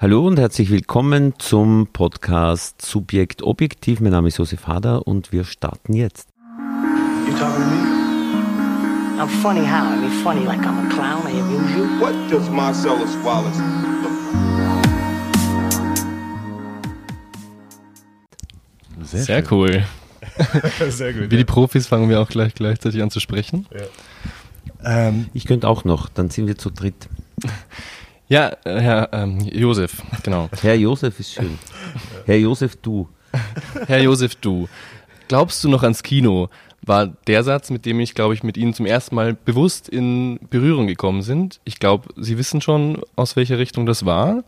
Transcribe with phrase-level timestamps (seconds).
[0.00, 4.00] Hallo und herzlich willkommen zum Podcast Subjekt Objektiv.
[4.00, 6.28] Mein Name ist Josef Hader und wir starten jetzt.
[7.28, 9.22] You talking to me?
[9.22, 9.92] I'm funny how?
[9.92, 11.84] I mean funny like I'm a clown, I amuse you.
[12.00, 13.58] What does Marcellus Wallace
[14.02, 14.10] look?
[19.02, 19.48] Sehr, Sehr schön.
[19.50, 19.84] cool.
[20.90, 21.30] Sehr gut.
[21.30, 23.66] Wie die Profis fangen wir auch gleich gleichzeitig an zu sprechen.
[24.82, 27.06] Ähm, Ich könnte auch noch, dann sind wir zu dritt.
[28.30, 30.48] Ja, äh, Herr ähm, Josef, genau.
[30.62, 31.58] Herr Josef ist schön.
[32.26, 33.08] Herr Josef, du.
[33.88, 34.68] Herr Josef, du.
[35.26, 36.48] Glaubst du noch ans Kino?
[36.80, 40.38] War der Satz, mit dem ich, glaube ich, mit Ihnen zum ersten Mal bewusst in
[40.48, 41.60] Berührung gekommen sind.
[41.64, 44.44] Ich glaube, Sie wissen schon, aus welcher Richtung das war.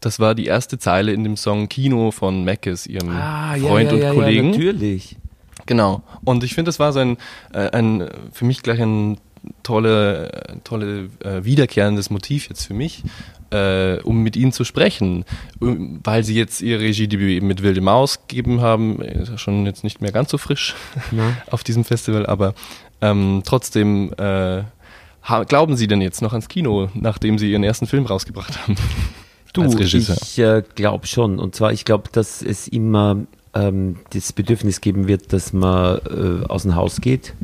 [0.00, 3.12] Das war die erste Zeile in dem Song Kino von Mackes, Ihrem
[3.60, 4.50] Freund und Kollegen.
[4.50, 5.16] natürlich.
[5.64, 6.02] Genau.
[6.22, 7.16] Und ich finde, das war so ein,
[7.54, 9.16] äh, ein für mich gleich ein
[9.62, 13.02] tolle, tolle äh, wiederkehrendes Motiv jetzt für mich,
[13.50, 15.24] äh, um mit ihnen zu sprechen,
[15.60, 19.66] Um- weil sie jetzt ihr Regiedebüt eben mit Wilde Maus gegeben haben, ist ja schon
[19.66, 20.74] jetzt nicht mehr ganz so frisch
[21.10, 21.36] Na?
[21.50, 22.54] auf diesem Festival, aber
[23.00, 24.62] ähm, trotzdem äh,
[25.22, 28.76] ha- glauben Sie denn jetzt noch ans Kino, nachdem Sie Ihren ersten Film rausgebracht haben?
[29.52, 30.16] Du, Als Regisseur.
[30.22, 31.38] ich äh, glaube schon.
[31.38, 33.16] Und zwar, ich glaube, dass es immer
[33.54, 37.34] ähm, das Bedürfnis geben wird, dass man äh, aus dem Haus geht,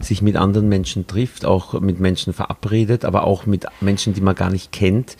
[0.00, 4.34] sich mit anderen Menschen trifft, auch mit Menschen verabredet, aber auch mit Menschen, die man
[4.34, 5.16] gar nicht kennt,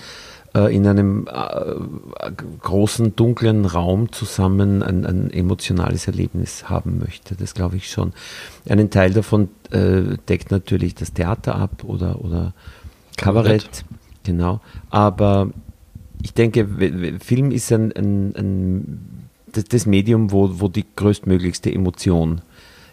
[0.55, 7.37] äh, in einem äh, großen, dunklen Raum zusammen ein, ein emotionales Erlebnis haben möchte.
[7.37, 8.13] Das glaube ich schon.
[8.69, 12.53] Einen Teil davon äh, deckt natürlich das Theater ab oder, oder
[13.17, 13.63] Kabarett.
[13.63, 13.85] Kabarett.
[14.25, 14.61] Genau.
[14.91, 15.51] Aber
[16.23, 16.67] ich denke,
[17.21, 19.10] Film ist ein, ein, ein
[19.53, 22.43] das, das Medium, wo, wo die größtmöglichste Emotion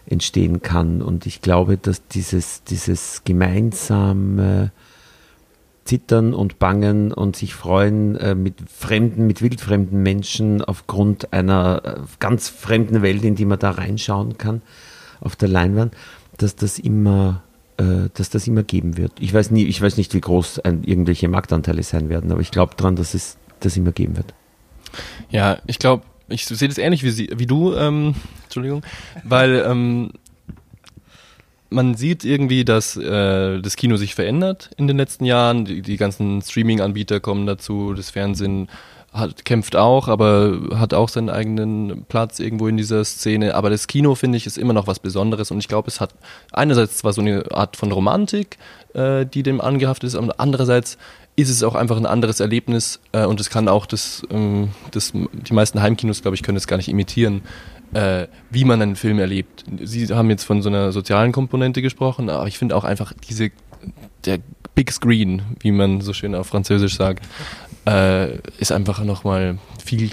[0.06, 1.02] entstehen kann.
[1.02, 4.72] Und ich glaube, dass dieses, dieses gemeinsame
[5.84, 12.00] Zittern und Bangen und sich freuen äh, mit fremden, mit wildfremden Menschen aufgrund einer äh,
[12.18, 14.60] ganz fremden Welt, in die man da reinschauen kann
[15.20, 15.94] auf der Leinwand,
[16.36, 17.42] dass das immer,
[17.78, 19.12] äh, dass das immer geben wird.
[19.18, 22.50] Ich weiß nie, ich weiß nicht, wie groß ein, irgendwelche Marktanteile sein werden, aber ich
[22.50, 24.34] glaube daran, dass es das immer geben wird.
[25.30, 28.82] Ja, ich glaube, ich sehe das ähnlich wie, Sie, wie du, ähm, Entschuldigung,
[29.24, 30.10] weil ähm,
[31.70, 35.64] man sieht irgendwie, dass äh, das Kino sich verändert in den letzten Jahren.
[35.64, 38.68] Die, die ganzen Streaming-Anbieter kommen dazu, das Fernsehen
[39.12, 43.54] hat, kämpft auch, aber hat auch seinen eigenen Platz irgendwo in dieser Szene.
[43.54, 46.14] Aber das Kino, finde ich, ist immer noch was Besonderes und ich glaube, es hat
[46.52, 48.58] einerseits zwar so eine Art von Romantik,
[48.94, 50.98] äh, die dem angehaftet ist, aber andererseits
[51.36, 55.12] ist es auch einfach ein anderes Erlebnis äh, und es kann auch das, ähm, das,
[55.12, 57.42] die meisten Heimkinos, glaube ich, können es gar nicht imitieren,
[57.94, 59.64] äh, wie man einen Film erlebt.
[59.82, 63.50] Sie haben jetzt von so einer sozialen Komponente gesprochen, aber ich finde auch einfach diese,
[64.24, 64.40] der
[64.74, 67.24] Big Screen, wie man so schön auf Französisch sagt,
[67.88, 70.10] äh, ist einfach nochmal viel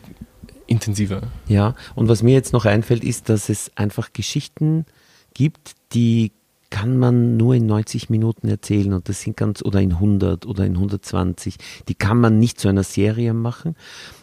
[0.67, 1.21] intensiver.
[1.47, 4.85] Ja, und was mir jetzt noch einfällt, ist, dass es einfach Geschichten
[5.33, 6.31] gibt, die
[6.71, 10.65] kann man nur in 90 Minuten erzählen und das sind ganz, oder in 100 oder
[10.65, 11.55] in 120,
[11.87, 13.75] die kann man nicht zu einer Serie machen.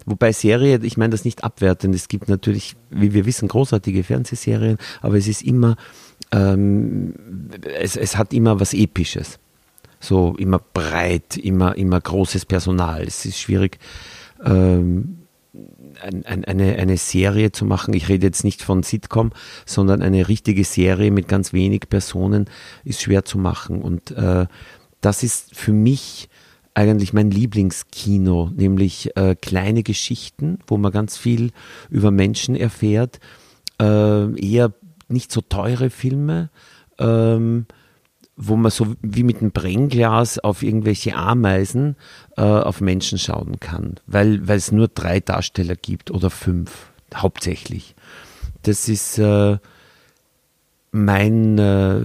[0.07, 4.77] Wobei Serie, ich meine das nicht abwertend, es gibt natürlich, wie wir wissen, großartige Fernsehserien,
[5.01, 5.77] aber es ist immer,
[6.33, 7.15] ähm,
[7.79, 9.39] es, es hat immer was Episches.
[10.03, 13.05] So immer breit, immer, immer großes Personal.
[13.05, 13.79] Es ist schwierig,
[14.45, 15.19] ähm,
[16.03, 19.31] ein, ein, eine, eine Serie zu machen, ich rede jetzt nicht von Sitcom,
[19.65, 22.47] sondern eine richtige Serie mit ganz wenig Personen
[22.85, 23.81] ist schwer zu machen.
[23.81, 24.47] Und äh,
[25.01, 26.29] das ist für mich
[26.75, 31.53] eigentlich mein Lieblingskino, nämlich äh, kleine Geschichten, wo man ganz viel
[31.91, 33.21] über Menschen erfährt,
[33.81, 34.73] äh, eher
[35.09, 36.51] nicht so teure Filme.
[36.99, 37.67] Ähm,
[38.45, 41.97] wo man so wie mit einem Brennglas auf irgendwelche Ameisen
[42.37, 47.95] äh, auf Menschen schauen kann, weil es nur drei Darsteller gibt oder fünf hauptsächlich.
[48.63, 49.59] Das ist äh,
[50.91, 52.01] mein, äh,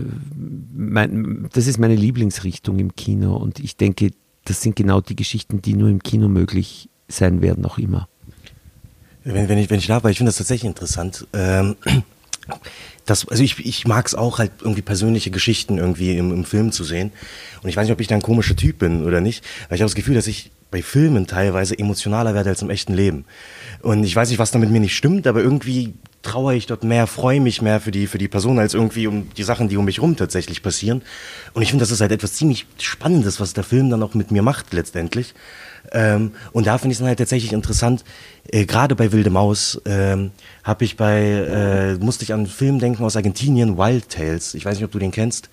[0.75, 4.11] mein das ist meine Lieblingsrichtung im Kino und ich denke,
[4.45, 8.07] das sind genau die Geschichten, die nur im Kino möglich sein werden, auch immer.
[9.23, 11.27] wenn, wenn ich, wenn ich darf, weil ich finde das tatsächlich interessant.
[11.33, 11.75] Ähm,
[13.05, 16.71] das, also ich, ich mag es auch halt irgendwie persönliche Geschichten irgendwie im, im Film
[16.71, 17.11] zu sehen.
[17.63, 19.81] Und ich weiß nicht, ob ich da ein komischer Typ bin oder nicht, weil ich
[19.81, 23.25] habe das Gefühl, dass ich bei Filmen teilweise emotionaler werde als im echten Leben.
[23.81, 26.83] Und ich weiß nicht, was da mit mir nicht stimmt, aber irgendwie trauere ich dort
[26.83, 29.77] mehr, freue mich mehr für die, für die Person, als irgendwie um die Sachen, die
[29.77, 31.01] um mich rum tatsächlich passieren.
[31.53, 34.31] Und ich finde, das ist halt etwas ziemlich Spannendes, was der Film dann auch mit
[34.31, 35.33] mir macht letztendlich.
[35.91, 38.03] Ähm, und da finde ich es dann halt tatsächlich interessant,
[38.51, 40.31] äh, gerade bei Wilde Maus ähm,
[40.63, 44.53] habe ich bei, äh, musste ich an einen Film denken aus Argentinien, Wild Tales.
[44.53, 45.49] Ich weiß nicht, ob du den kennst.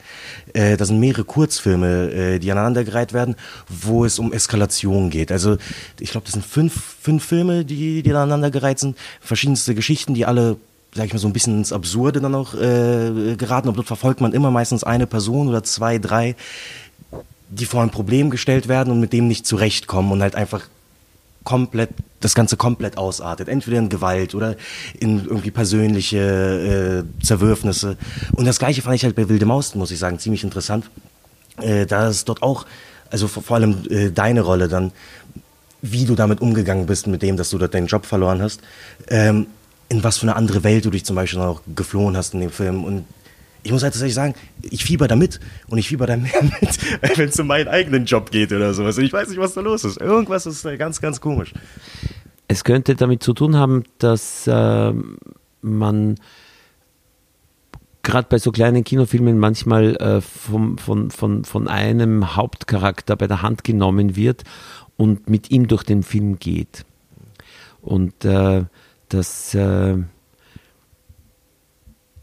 [0.52, 3.36] Äh, das sind mehrere Kurzfilme, äh, die aneinandergereiht werden,
[3.68, 5.32] wo es um Eskalation geht.
[5.32, 5.56] Also
[6.00, 8.96] ich glaube, das sind fünf, fünf Filme, die, die aneinandergereiht sind.
[9.20, 10.56] Verschiedenste Geschichten, die alle
[10.94, 13.68] sag ich mal, so ein bisschen ins Absurde dann auch äh, geraten.
[13.68, 16.36] Und dort verfolgt man immer meistens eine Person oder zwei, drei,
[17.54, 20.68] die vor ein Problem gestellt werden und mit dem nicht zurechtkommen und halt einfach
[21.44, 21.90] komplett,
[22.20, 23.48] das Ganze komplett ausartet.
[23.48, 24.56] Entweder in Gewalt oder
[24.98, 27.96] in irgendwie persönliche äh, Zerwürfnisse.
[28.32, 30.90] Und das Gleiche fand ich halt bei Wilde Maus, muss ich sagen, ziemlich interessant.
[31.60, 32.66] Äh, da ist dort auch,
[33.10, 34.90] also vor, vor allem äh, deine Rolle dann,
[35.82, 38.60] wie du damit umgegangen bist, mit dem, dass du dort deinen Job verloren hast.
[39.08, 39.46] Ähm,
[39.90, 42.50] in was für eine andere Welt du dich zum Beispiel auch geflohen hast in dem
[42.50, 42.84] Film.
[42.84, 43.04] Und
[43.64, 47.18] ich muss halt tatsächlich sagen, ich fieber da mit und ich fieber da mehr mit,
[47.18, 48.98] wenn es um meinen eigenen Job geht oder sowas.
[48.98, 50.00] Ich weiß nicht, was da los ist.
[50.00, 51.52] Irgendwas ist ganz, ganz komisch.
[52.46, 54.92] Es könnte damit zu tun haben, dass äh,
[55.62, 56.16] man
[58.02, 63.40] gerade bei so kleinen Kinofilmen manchmal äh, vom, von, von, von einem Hauptcharakter bei der
[63.40, 64.44] Hand genommen wird
[64.98, 66.84] und mit ihm durch den Film geht.
[67.80, 68.64] Und äh,
[69.08, 69.96] das, äh,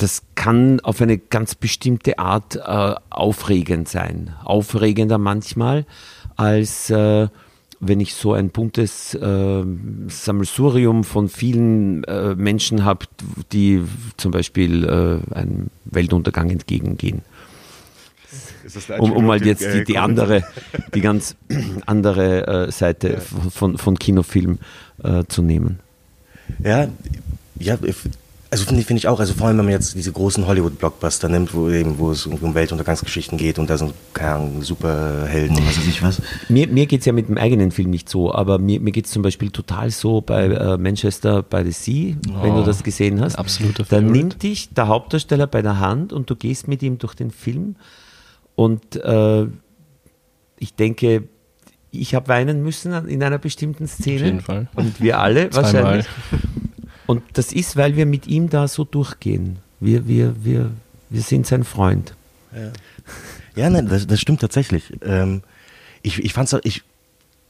[0.02, 4.34] das kann auf eine ganz bestimmte Art äh, aufregend sein.
[4.44, 5.86] Aufregender manchmal,
[6.36, 7.28] als äh,
[7.80, 9.64] wenn ich so ein buntes äh,
[10.08, 13.06] Sammelsurium von vielen äh, Menschen habe,
[13.52, 13.84] die
[14.18, 17.22] zum Beispiel äh, einem Weltuntergang entgegengehen.
[18.98, 20.44] Um, um mal jetzt die, die andere,
[20.96, 21.36] die ganz
[21.86, 24.60] andere äh, Seite von, von Kinofilm
[25.04, 25.80] äh, zu nehmen.
[26.64, 26.88] Ja,
[27.60, 27.78] ja,
[28.52, 31.54] also finde find ich auch, also vor allem wenn man jetzt diese großen Hollywood-Blockbuster nimmt,
[31.54, 35.78] wo eben, wo es um Weltuntergangsgeschichten geht und da sind, keine Ahnung, Superhelden und was
[35.78, 36.22] weiß ich was.
[36.50, 39.06] Mir, mir geht es ja mit dem eigenen Film nicht so, aber mir, mir geht
[39.06, 42.84] es zum Beispiel total so bei äh, Manchester by the Sea, oh, wenn du das
[42.84, 43.38] gesehen hast.
[43.38, 47.16] Absoluter Da nimmt dich der Hauptdarsteller bei der Hand und du gehst mit ihm durch
[47.16, 47.78] den Film
[48.56, 49.44] und äh,
[50.58, 51.24] ich denke,
[51.90, 54.18] ich habe weinen müssen in einer bestimmten Szene.
[54.18, 54.68] Auf jeden Fall.
[54.76, 56.06] Und wir alle wahrscheinlich.
[57.12, 59.60] Und das ist, weil wir mit ihm da so durchgehen.
[59.82, 60.72] Wir, wir, wir,
[61.10, 62.16] wir sind sein Freund.
[62.56, 62.72] Ja,
[63.64, 64.94] ja nein, das, das stimmt tatsächlich.
[65.04, 65.42] Ähm,
[66.04, 66.84] ich ich fand's ich,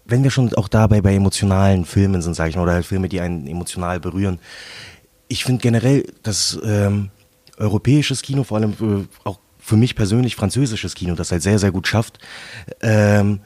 [0.05, 3.07] wenn wir schon auch dabei bei emotionalen Filmen sind, sage ich mal, oder halt Filme,
[3.07, 4.39] die einen emotional berühren,
[5.27, 7.11] ich finde generell, dass ähm,
[7.57, 11.71] europäisches Kino, vor allem äh, auch für mich persönlich französisches Kino, das halt sehr, sehr
[11.71, 12.17] gut schafft,
[12.81, 13.41] ähm,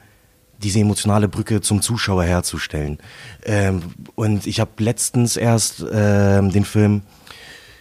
[0.62, 2.98] diese emotionale Brücke zum Zuschauer herzustellen.
[3.44, 3.82] Ähm,
[4.14, 7.02] und ich habe letztens erst ähm, den Film,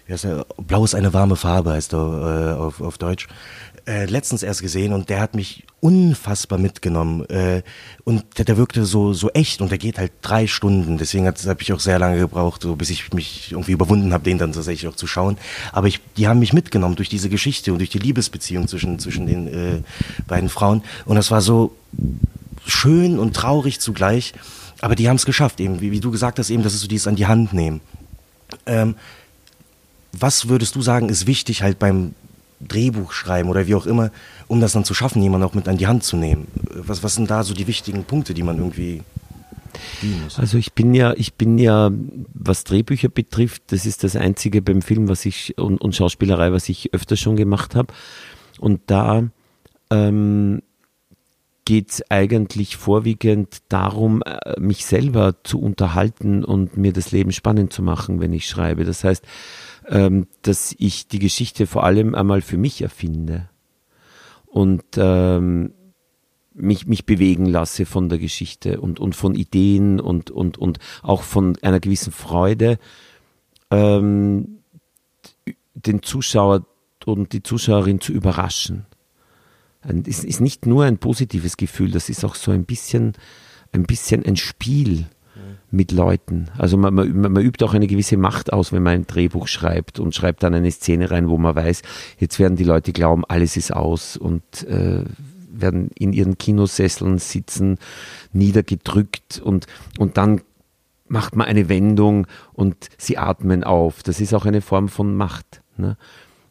[0.08, 3.28] der, Blau ist eine warme Farbe, heißt er äh, auf, auf Deutsch,
[3.88, 7.26] äh, letztens erst gesehen und der hat mich unfassbar mitgenommen.
[7.30, 7.62] Äh,
[8.04, 10.98] und der, der wirkte so, so echt und der geht halt drei Stunden.
[10.98, 14.40] Deswegen habe ich auch sehr lange gebraucht, so, bis ich mich irgendwie überwunden habe, den
[14.40, 15.38] dann tatsächlich auch zu schauen.
[15.72, 19.28] Aber ich, die haben mich mitgenommen durch diese Geschichte und durch die Liebesbeziehung zwischen, zwischen
[19.28, 19.82] den äh,
[20.28, 20.82] beiden Frauen.
[21.06, 21.76] Und das war so
[22.66, 24.34] schön und traurig zugleich.
[24.82, 26.88] Aber die haben es geschafft, eben, wie, wie, du gesagt hast, eben, das ist so
[26.88, 27.82] dieses an die Hand nehmen.
[28.66, 28.96] Ähm,
[30.12, 32.14] was würdest du sagen, ist wichtig halt beim
[32.62, 34.12] Drehbuch schreiben oder wie auch immer,
[34.48, 36.48] um das dann zu schaffen, jemanden auch mit an die Hand zu nehmen?
[36.74, 39.02] Was, was sind da so die wichtigen Punkte, die man irgendwie?
[40.38, 41.92] Also ich bin ja, ich bin ja,
[42.34, 46.70] was Drehbücher betrifft, das ist das einzige beim Film, was ich und, und Schauspielerei, was
[46.70, 47.94] ich öfter schon gemacht habe.
[48.60, 49.24] Und da
[49.90, 50.62] ähm,
[51.66, 57.74] geht es eigentlich vorwiegend darum, äh, mich selber zu unterhalten und mir das Leben spannend
[57.74, 58.86] zu machen, wenn ich schreibe.
[58.86, 59.26] Das heißt,
[59.90, 63.50] ähm, dass ich die Geschichte vor allem einmal für mich erfinde
[64.46, 65.74] und ähm,
[66.54, 71.24] mich, mich bewegen lasse von der Geschichte und, und von Ideen und, und, und auch
[71.24, 72.78] von einer gewissen Freude,
[73.72, 74.60] ähm,
[75.74, 76.66] den Zuschauer
[77.06, 78.86] und die Zuschauerin zu überraschen
[80.08, 83.14] es ist nicht nur ein positives Gefühl, das ist auch so ein bisschen,
[83.72, 85.06] ein bisschen ein Spiel
[85.72, 86.48] mit Leuten.
[86.58, 90.00] Also man, man, man, übt auch eine gewisse Macht aus, wenn man ein Drehbuch schreibt
[90.00, 91.82] und schreibt dann eine Szene rein, wo man weiß,
[92.18, 95.04] jetzt werden die Leute glauben, alles ist aus und äh,
[95.52, 97.78] werden in ihren Kinosesseln sitzen,
[98.34, 100.42] niedergedrückt und, und dann
[101.08, 104.04] macht man eine Wendung und sie atmen auf.
[104.04, 105.62] Das ist auch eine Form von Macht.
[105.78, 105.98] Ne?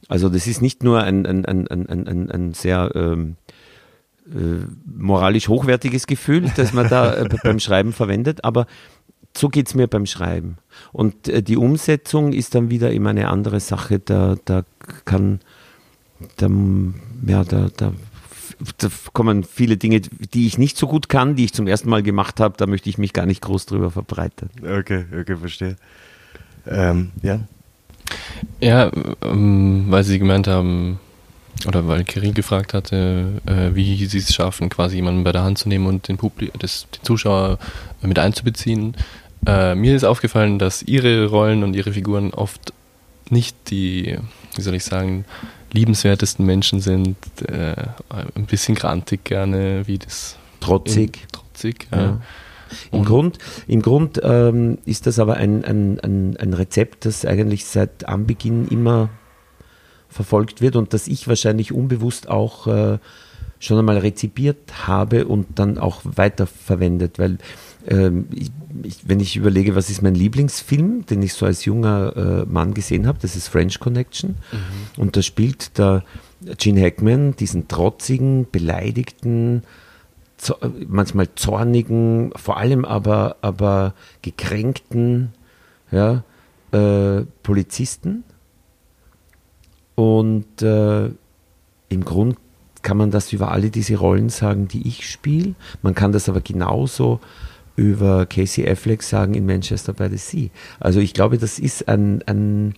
[0.09, 3.37] Also das ist nicht nur ein, ein, ein, ein, ein, ein sehr ähm,
[4.27, 8.67] äh, moralisch hochwertiges Gefühl, das man da äh, beim Schreiben verwendet, aber
[9.37, 10.59] so geht es mir beim Schreiben.
[10.93, 13.99] Und äh, die Umsetzung ist dann wieder immer eine andere Sache.
[13.99, 14.65] Da, da
[15.05, 15.41] kann,
[16.37, 16.49] da,
[17.27, 17.93] ja, da, da
[18.79, 22.03] da kommen viele Dinge, die ich nicht so gut kann, die ich zum ersten Mal
[22.03, 24.49] gemacht habe, da möchte ich mich gar nicht groß drüber verbreiten.
[24.63, 25.77] Okay, okay, verstehe.
[26.67, 27.41] Ähm, ja.
[28.61, 28.91] Ja,
[29.23, 30.99] ähm, weil Sie gemeint haben,
[31.67, 35.59] oder weil Kirill gefragt hatte, äh, wie Sie es schaffen, quasi jemanden bei der Hand
[35.59, 37.59] zu nehmen und den, Publi das, den Zuschauer
[38.03, 38.97] mit einzubeziehen.
[39.47, 42.73] Äh, mir ist aufgefallen, dass Ihre Rollen und Ihre Figuren oft
[43.31, 44.19] nicht die,
[44.55, 45.25] wie soll ich sagen,
[45.73, 47.17] liebenswertesten Menschen sind,
[47.49, 47.75] äh,
[48.35, 50.37] ein bisschen grantig gerne, wie das.
[50.61, 51.21] Trotzig.
[51.23, 52.01] In, trotzig, ja.
[52.01, 52.21] Ja.
[52.93, 57.65] Im Grund, im Grund ähm, ist das aber ein, ein, ein, ein Rezept, das eigentlich
[57.65, 59.11] seit Anbeginn immer
[60.09, 62.99] verfolgt wird und das ich wahrscheinlich unbewusst auch äh,
[63.59, 67.39] schon einmal rezipiert habe und dann auch weiterverwendet, weil
[67.87, 68.51] ähm, ich,
[68.83, 72.75] ich, wenn ich überlege, was ist mein Lieblingsfilm, den ich so als junger äh, Mann
[72.75, 74.37] gesehen habe, das ist French Connection.
[74.97, 76.05] Und da spielt der
[76.59, 79.63] Gene Hackman diesen trotzigen, beleidigten,
[80.87, 85.33] manchmal zornigen, vor allem aber, aber gekränkten
[85.91, 86.25] ja,
[86.73, 88.25] äh, Polizisten.
[89.95, 91.11] Und äh,
[91.89, 92.37] im Grund
[92.83, 95.55] kann man das über alle diese Rollen sagen, die ich spiele.
[95.83, 97.21] Man kann das aber genauso
[97.77, 100.51] über Casey Affleck sagen in Manchester by the Sea.
[100.81, 102.75] Also ich glaube, das ist ein, ein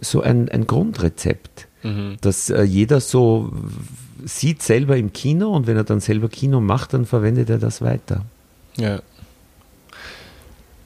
[0.00, 1.68] so ein, ein Grundrezept,
[2.20, 3.52] dass äh, jeder so
[4.24, 7.82] sieht selber im Kino und wenn er dann selber Kino macht, dann verwendet er das
[7.82, 8.24] weiter.
[8.76, 9.00] Ja.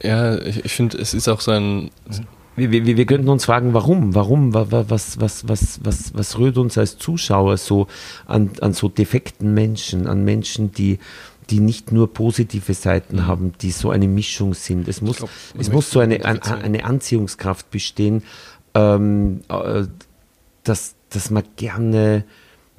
[0.01, 1.89] Ja, ich, ich finde, es ist auch so ein.
[2.55, 4.15] Wir, wir, wir könnten uns fragen, warum?
[4.15, 4.53] Warum?
[4.53, 7.87] Wa- wa- Was, was, was, was, was rührt uns als Zuschauer so
[8.25, 10.97] an, an so defekten Menschen, an Menschen, die,
[11.51, 14.87] die nicht nur positive Seiten haben, die so eine Mischung sind?
[14.87, 18.23] Es muss, glaub, es muss so eine, eine Anziehungskraft bestehen,
[18.73, 19.83] ähm, äh,
[20.67, 22.25] dass, dass man gerne,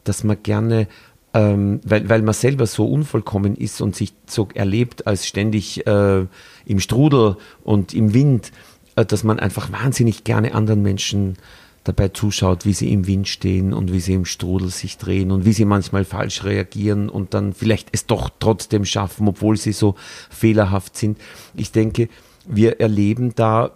[0.04, 0.88] dass man gerne
[1.34, 6.26] ähm, weil, weil man selber so unvollkommen ist und sich so erlebt als ständig äh,
[6.64, 8.50] im Strudel und im Wind,
[8.96, 11.36] äh, dass man einfach wahnsinnig gerne anderen Menschen
[11.84, 15.44] dabei zuschaut, wie sie im Wind stehen und wie sie im Strudel sich drehen und
[15.44, 19.94] wie sie manchmal falsch reagieren und dann vielleicht es doch trotzdem schaffen, obwohl sie so
[20.30, 21.18] fehlerhaft sind.
[21.54, 22.08] Ich denke,
[22.46, 23.72] wir erleben da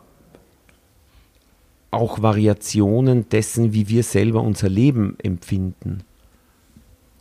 [1.93, 6.05] auch Variationen dessen, wie wir selber unser Leben empfinden.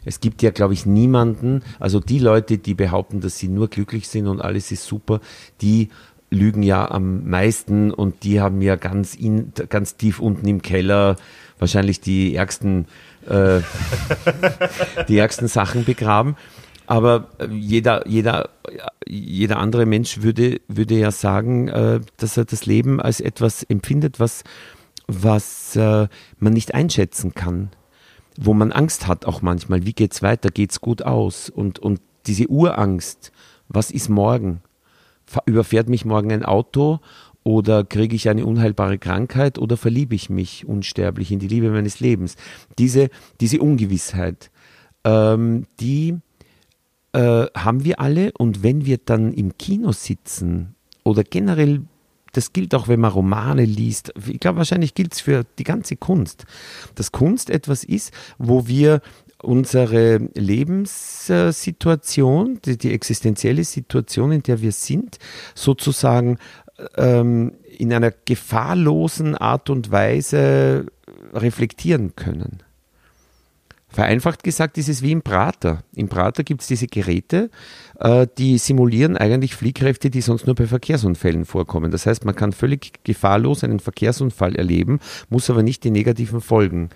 [0.03, 4.07] Es gibt ja, glaube ich, niemanden, also die Leute, die behaupten, dass sie nur glücklich
[4.07, 5.19] sind und alles ist super,
[5.61, 5.89] die
[6.31, 11.17] lügen ja am meisten und die haben ja ganz, in, ganz tief unten im Keller
[11.59, 12.87] wahrscheinlich die ärgsten,
[13.27, 13.59] äh,
[15.07, 16.35] die ärgsten Sachen begraben.
[16.91, 18.49] Aber äh, jeder, jeder,
[19.07, 24.19] jeder andere Mensch würde, würde ja sagen, äh, dass er das Leben als etwas empfindet,
[24.19, 24.43] was,
[25.07, 27.69] was äh, man nicht einschätzen kann
[28.37, 29.85] wo man Angst hat auch manchmal.
[29.85, 30.49] Wie geht's weiter?
[30.49, 31.49] Geht's gut aus?
[31.49, 33.33] Und, und diese Urangst,
[33.67, 34.61] was ist morgen?
[35.45, 37.01] Überfährt mich morgen ein Auto
[37.43, 41.99] oder kriege ich eine unheilbare Krankheit oder verliebe ich mich unsterblich in die Liebe meines
[41.99, 42.37] Lebens?
[42.79, 43.09] Diese,
[43.41, 44.49] diese Ungewissheit,
[45.03, 46.17] ähm, die
[47.13, 51.81] äh, haben wir alle und wenn wir dann im Kino sitzen oder generell,
[52.33, 55.97] das gilt auch, wenn man Romane liest, ich glaube wahrscheinlich gilt es für die ganze
[55.97, 56.45] Kunst,
[56.95, 59.01] dass Kunst etwas ist, wo wir
[59.41, 65.17] unsere Lebenssituation, die, die existenzielle Situation, in der wir sind,
[65.55, 66.37] sozusagen
[66.95, 70.85] ähm, in einer gefahrlosen Art und Weise
[71.33, 72.63] reflektieren können.
[73.91, 75.83] Vereinfacht gesagt ist es wie im Prater.
[75.93, 77.49] Im Prater gibt es diese Geräte,
[77.99, 81.91] äh, die simulieren eigentlich Fliehkräfte, die sonst nur bei Verkehrsunfällen vorkommen.
[81.91, 86.89] Das heißt, man kann völlig gefahrlos einen Verkehrsunfall erleben, muss aber nicht die negativen Folgen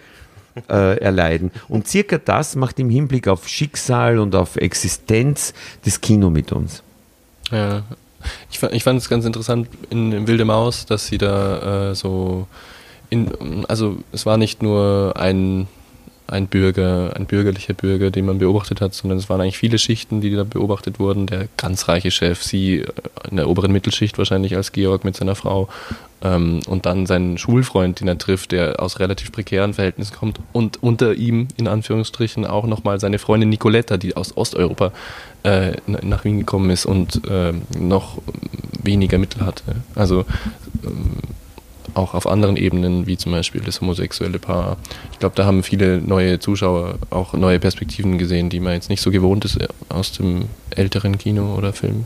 [0.70, 1.52] äh, erleiden.
[1.68, 6.82] Und circa das macht im Hinblick auf Schicksal und auf Existenz das Kino mit uns.
[7.52, 7.84] Ja.
[8.50, 12.48] Ich, ich fand es ganz interessant in, in Wilde Maus, dass sie da äh, so
[13.10, 15.68] in, also es war nicht nur ein,
[16.28, 20.22] ein Bürger, ein bürgerlicher Bürger, den man beobachtet hat, sondern es waren eigentlich viele Schichten,
[20.22, 21.28] die da beobachtet wurden.
[21.28, 22.86] Der ganz reiche Chef, sie äh,
[23.30, 25.70] in der oberen Mittelschicht wahrscheinlich als Georg mit seiner Frau
[26.24, 30.82] ähm, und dann sein Schulfreund, den er trifft, der aus relativ prekären Verhältnissen kommt und
[30.82, 34.92] unter ihm in Anführungsstrichen auch nochmal seine Freundin Nicoletta, die aus Osteuropa
[35.44, 38.18] äh, na- nach Wien gekommen ist und ähm, noch
[38.82, 39.64] weniger Mittel hatte.
[39.94, 40.26] Also
[40.84, 41.18] ähm,
[41.96, 44.78] auch auf anderen Ebenen, wie zum Beispiel das homosexuelle Paar.
[45.12, 49.02] Ich glaube, da haben viele neue Zuschauer auch neue Perspektiven gesehen, die man jetzt nicht
[49.02, 52.06] so gewohnt ist äh, aus dem älteren Kino oder Film.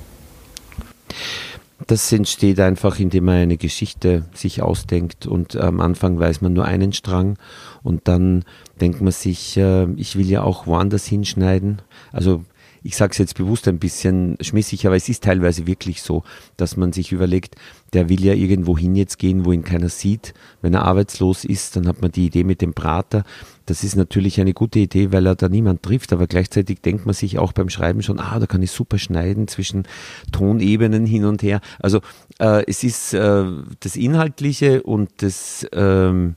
[1.88, 6.66] das entsteht einfach, indem man eine Geschichte sich ausdenkt und am Anfang weiß man nur
[6.66, 7.38] einen Strang
[7.84, 8.44] und dann
[8.80, 11.82] denkt man sich, äh, ich will ja auch woanders hinschneiden.
[12.12, 12.44] Also
[12.84, 16.24] ich sage es jetzt bewusst ein bisschen schmissig, aber es ist teilweise wirklich so,
[16.58, 17.56] dass man sich überlegt,
[17.94, 20.34] der will ja irgendwo hin jetzt gehen, wo ihn keiner sieht.
[20.62, 23.24] Wenn er arbeitslos ist, dann hat man die Idee mit dem Prater.
[23.66, 27.14] Das ist natürlich eine gute Idee, weil er da niemand trifft, aber gleichzeitig denkt man
[27.14, 29.84] sich auch beim Schreiben schon, ah, da kann ich super schneiden zwischen
[30.32, 31.62] Tonebenen hin und her.
[31.80, 32.02] Also
[32.40, 33.46] äh, es ist äh,
[33.80, 36.36] das Inhaltliche und das, ähm,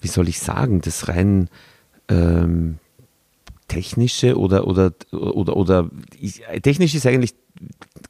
[0.00, 1.48] wie soll ich sagen, das rein
[2.08, 2.78] ähm,
[3.68, 5.90] technische oder oder oder oder
[6.62, 7.34] technisch ist eigentlich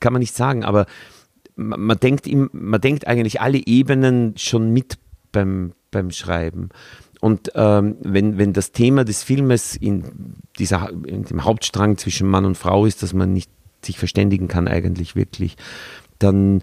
[0.00, 0.86] kann man nicht sagen, aber
[1.56, 4.98] man, man denkt im, man denkt eigentlich alle Ebenen schon mit
[5.32, 6.70] beim beim Schreiben.
[7.20, 12.44] Und ähm, wenn, wenn das Thema des Filmes in, dieser, in dem Hauptstrang zwischen Mann
[12.44, 13.50] und Frau ist, dass man nicht
[13.82, 15.56] sich verständigen kann eigentlich wirklich,
[16.18, 16.62] dann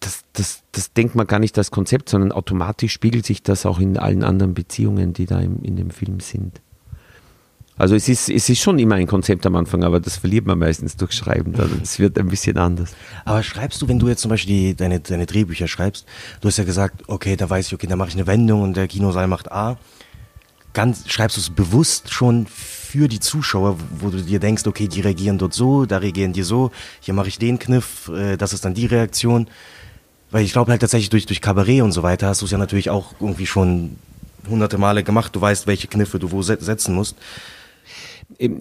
[0.00, 3.78] das, das, das denkt man gar nicht als Konzept, sondern automatisch spiegelt sich das auch
[3.78, 6.60] in allen anderen Beziehungen, die da im, in dem Film sind.
[7.78, 10.58] Also es ist, es ist schon immer ein Konzept am Anfang, aber das verliert man
[10.58, 11.54] meistens durch Schreiben.
[11.56, 12.92] Also es wird ein bisschen anders.
[13.24, 16.06] Aber schreibst du, wenn du jetzt zum Beispiel die, deine, deine Drehbücher schreibst,
[16.40, 18.76] du hast ja gesagt, okay, da weiß ich, okay, da mache ich eine Wendung und
[18.76, 19.78] der Kinosaal macht A.
[20.74, 25.00] Ganz, schreibst du es bewusst schon für die Zuschauer, wo du dir denkst, okay, die
[25.00, 28.64] reagieren dort so, da reagieren die so, hier mache ich den Kniff, äh, das ist
[28.64, 29.48] dann die Reaktion.
[30.30, 32.58] Weil ich glaube halt tatsächlich durch, durch Kabarett und so weiter hast du es ja
[32.58, 33.96] natürlich auch irgendwie schon
[34.48, 35.34] hunderte Male gemacht.
[35.36, 37.16] Du weißt, welche Kniffe du wo setzen musst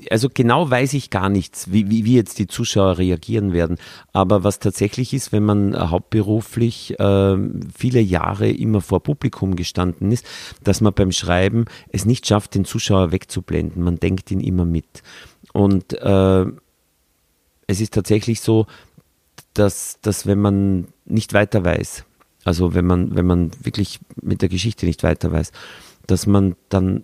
[0.09, 3.77] also genau weiß ich gar nichts, wie, wie, wie jetzt die Zuschauer reagieren werden.
[4.13, 7.37] Aber was tatsächlich ist, wenn man hauptberuflich äh,
[7.75, 10.25] viele Jahre immer vor Publikum gestanden ist,
[10.63, 13.83] dass man beim Schreiben es nicht schafft, den Zuschauer wegzublenden.
[13.83, 15.03] Man denkt ihn immer mit.
[15.53, 16.45] Und äh,
[17.67, 18.67] es ist tatsächlich so,
[19.53, 22.05] dass, dass wenn man nicht weiter weiß,
[22.43, 25.51] also wenn man, wenn man wirklich mit der Geschichte nicht weiter weiß,
[26.07, 27.03] dass man dann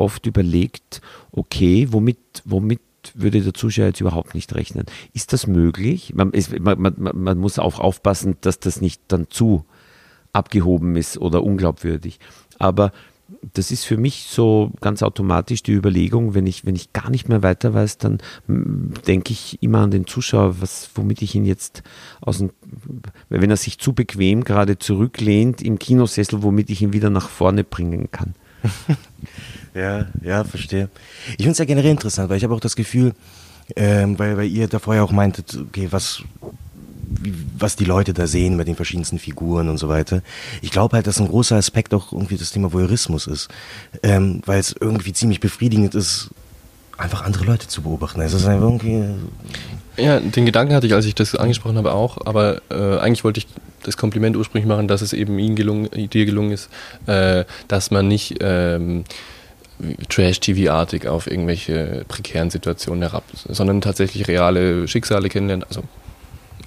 [0.00, 2.80] oft überlegt, okay, womit, womit
[3.14, 4.86] würde der Zuschauer jetzt überhaupt nicht rechnen.
[5.12, 6.14] Ist das möglich?
[6.14, 9.64] Man, ist, man, man, man, muss auch aufpassen, dass das nicht dann zu
[10.32, 12.18] abgehoben ist oder unglaubwürdig.
[12.58, 12.92] Aber
[13.54, 17.28] das ist für mich so ganz automatisch die Überlegung, wenn ich, wenn ich gar nicht
[17.28, 21.82] mehr weiter weiß, dann denke ich immer an den Zuschauer, was, womit ich ihn jetzt
[22.20, 22.50] aus dem,
[23.28, 27.64] wenn er sich zu bequem gerade zurücklehnt im Kinosessel, womit ich ihn wieder nach vorne
[27.64, 28.34] bringen kann.
[29.74, 30.88] Ja, ja, verstehe.
[31.30, 33.12] Ich finde es ja generell interessant, weil ich habe auch das Gefühl,
[33.76, 36.22] ähm, weil, weil ihr da vorher auch meintet, okay, was,
[37.08, 40.22] wie, was die Leute da sehen mit den verschiedensten Figuren und so weiter.
[40.62, 43.48] Ich glaube halt, dass ein großer Aspekt auch irgendwie das Thema Voyeurismus ist,
[44.02, 46.30] ähm, weil es irgendwie ziemlich befriedigend ist,
[46.98, 48.20] einfach andere Leute zu beobachten.
[48.20, 49.04] Es ist einfach irgendwie.
[49.96, 53.38] Ja, den Gedanken hatte ich, als ich das angesprochen habe, auch, aber äh, eigentlich wollte
[53.38, 53.46] ich
[53.82, 56.68] das Kompliment ursprünglich machen, dass es eben Ihnen gelungen, dir gelungen ist,
[57.06, 59.04] äh, dass man nicht ähm,
[60.08, 65.82] Trash-TV-artig auf irgendwelche prekären Situationen herab, sondern tatsächlich reale Schicksale kennenlernen, also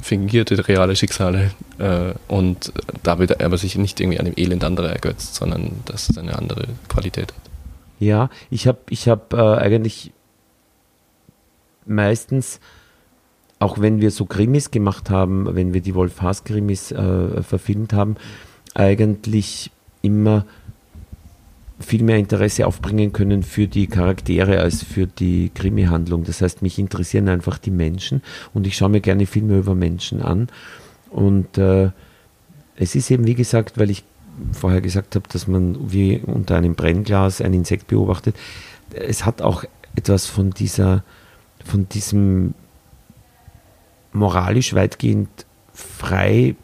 [0.02, 2.74] fingierte reale Schicksale äh, und
[3.04, 6.68] damit aber sich nicht irgendwie an dem Elend anderer ergötzt, sondern dass es eine andere
[6.90, 7.52] Qualität hat.
[8.00, 10.12] Ja, ich habe ich hab, äh, eigentlich
[11.86, 12.60] meistens,
[13.60, 17.94] auch wenn wir so Krimis gemacht haben, wenn wir die Wolf Haas Krimis äh, verfilmt
[17.94, 18.18] haben,
[18.74, 19.72] eigentlich
[20.02, 20.46] immer
[21.80, 26.24] viel mehr Interesse aufbringen können für die Charaktere als für die Krimi-Handlung.
[26.24, 28.22] Das heißt, mich interessieren einfach die Menschen
[28.54, 30.48] und ich schaue mir gerne Filme über Menschen an.
[31.10, 31.90] Und äh,
[32.76, 34.04] es ist eben, wie gesagt, weil ich
[34.52, 38.36] vorher gesagt habe, dass man wie unter einem Brennglas ein Insekt beobachtet,
[38.94, 39.64] es hat auch
[39.96, 41.04] etwas von dieser,
[41.64, 42.54] von diesem
[44.12, 45.30] moralisch weitgehend
[45.74, 46.56] frei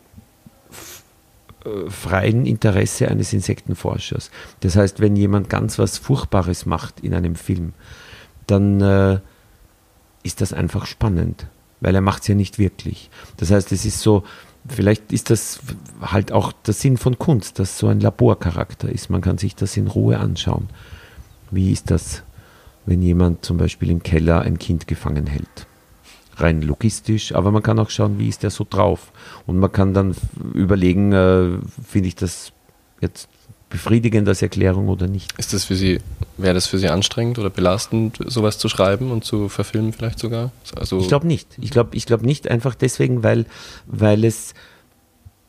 [1.90, 4.32] freien Interesse eines Insektenforschers.
[4.62, 7.74] Das heißt, wenn jemand ganz was Furchtbares macht in einem Film,
[8.48, 9.20] dann äh,
[10.24, 11.48] ist das einfach spannend,
[11.82, 13.10] weil er macht es ja nicht wirklich.
[13.38, 14.24] Das heißt, es ist so,
[14.68, 15.60] vielleicht ist das
[16.02, 19.10] halt auch der Sinn von Kunst, dass so ein Laborcharakter ist.
[19.10, 20.70] Man kann sich das in Ruhe anschauen.
[21.52, 22.24] Wie ist das,
[22.86, 25.68] wenn jemand zum Beispiel im Keller ein Kind gefangen hält?
[26.42, 29.12] Rein logistisch, aber man kann auch schauen, wie ist der so drauf.
[29.46, 30.16] Und man kann dann
[30.54, 32.52] überlegen, äh, finde ich das
[33.02, 33.30] jetzt
[33.70, 35.32] befriedigend als Erklärung oder nicht.
[35.38, 36.00] Ist das für Sie,
[36.38, 40.52] wäre das für Sie anstrengend oder belastend, sowas zu schreiben und zu verfilmen vielleicht sogar?
[40.76, 41.48] Also ich glaube nicht.
[41.62, 43.46] Ich glaube ich glaub nicht einfach deswegen, weil,
[43.86, 44.54] weil es,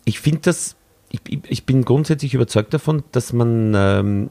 [0.05, 0.77] ich finde das,
[1.11, 4.31] ich, ich bin grundsätzlich überzeugt davon, dass man ähm,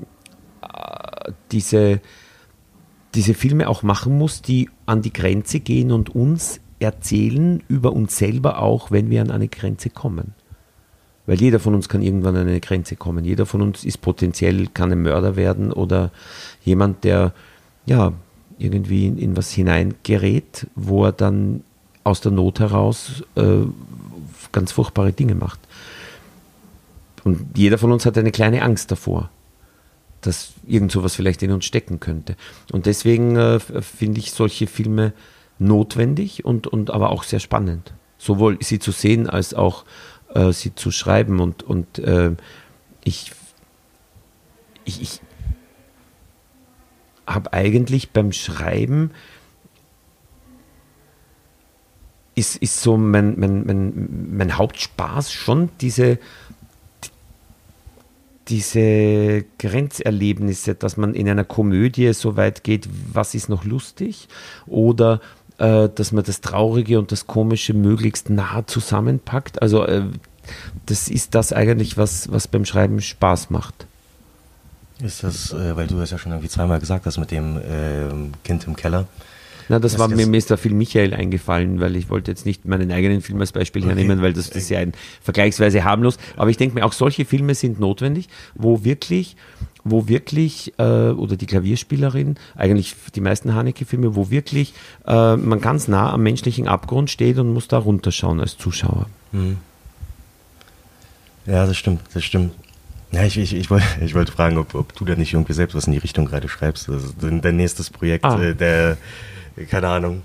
[0.62, 2.00] äh, diese
[3.16, 8.18] diese Filme auch machen muss, die an die Grenze gehen und uns erzählen über uns
[8.18, 10.34] selber auch, wenn wir an eine Grenze kommen.
[11.26, 13.26] Weil jeder von uns kann irgendwann an eine Grenze kommen.
[13.26, 16.12] Jeder von uns ist potenziell, kann ein Mörder werden oder
[16.64, 17.34] jemand, der
[17.86, 18.14] ja
[18.58, 21.64] irgendwie in, in was hineingerät, wo er dann
[22.04, 23.66] aus der Not heraus äh,
[24.52, 25.60] ganz furchtbare Dinge macht.
[27.24, 29.30] Und jeder von uns hat eine kleine Angst davor,
[30.22, 32.36] dass irgend sowas vielleicht in uns stecken könnte.
[32.72, 35.14] Und deswegen äh, finde ich solche Filme
[35.58, 37.94] notwendig und, und aber auch sehr spannend.
[38.18, 39.86] Sowohl sie zu sehen als auch
[40.34, 41.40] äh, sie zu schreiben.
[41.40, 42.36] Und, und äh,
[43.04, 43.32] ich,
[44.86, 45.22] ich, ich
[47.26, 49.12] habe eigentlich beim Schreiben
[52.36, 56.20] ist, ist so mein, mein, mein, mein Hauptspaß schon diese,
[58.50, 64.28] diese Grenzerlebnisse, dass man in einer Komödie so weit geht, was ist noch lustig
[64.66, 65.22] oder
[65.60, 69.62] äh, dass man das Traurige und das Komische möglichst nah zusammenpackt.
[69.62, 70.04] Also äh,
[70.86, 73.86] das ist das eigentlich, was, was beim Schreiben Spaß macht.
[75.02, 78.10] Ist das, äh, weil du das ja schon irgendwie zweimal gesagt hast mit dem äh,
[78.44, 79.06] Kind im Keller.
[79.70, 82.46] Na, das Das war mir, mir ist da viel Michael eingefallen, weil ich wollte jetzt
[82.46, 83.90] nicht meinen eigenen Film als Beispiel Okay.
[83.90, 86.18] hernehmen, weil das, das ist ja ein vergleichsweise harmlos.
[86.36, 89.36] Aber ich denke mir, auch solche Filme sind notwendig, wo wirklich,
[89.84, 94.74] wo wirklich, äh, oder die Klavierspielerin, eigentlich die meisten Haneke-Filme, wo wirklich
[95.08, 99.06] äh, man ganz nah am menschlichen Abgrund steht und muss da runterschauen als Zuschauer.
[101.46, 102.54] Ja, das stimmt, das stimmt.
[103.12, 105.76] Ja, ich, ich, ich, wollte, ich wollte fragen, ob, ob du da nicht irgendwie selbst
[105.76, 106.88] was in die Richtung gerade schreibst.
[106.90, 108.42] Das ist dein, dein nächstes Projekt, Ah.
[108.42, 108.98] äh, der,
[109.66, 110.22] keine Ahnung.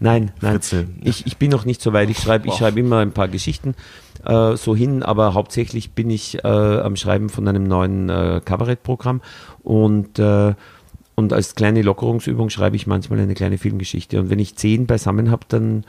[0.00, 0.60] Nein, nein.
[1.02, 2.08] Ich, ich bin noch nicht so weit.
[2.08, 2.58] Ich schreibe ich Boah.
[2.58, 3.74] schreibe immer ein paar Geschichten
[4.26, 9.20] äh, so hin, aber hauptsächlich bin ich äh, am Schreiben von einem neuen äh, Kabarettprogramm
[9.62, 10.54] und, äh,
[11.14, 14.20] und als kleine Lockerungsübung schreibe ich manchmal eine kleine Filmgeschichte.
[14.20, 15.84] Und wenn ich zehn beisammen habe, dann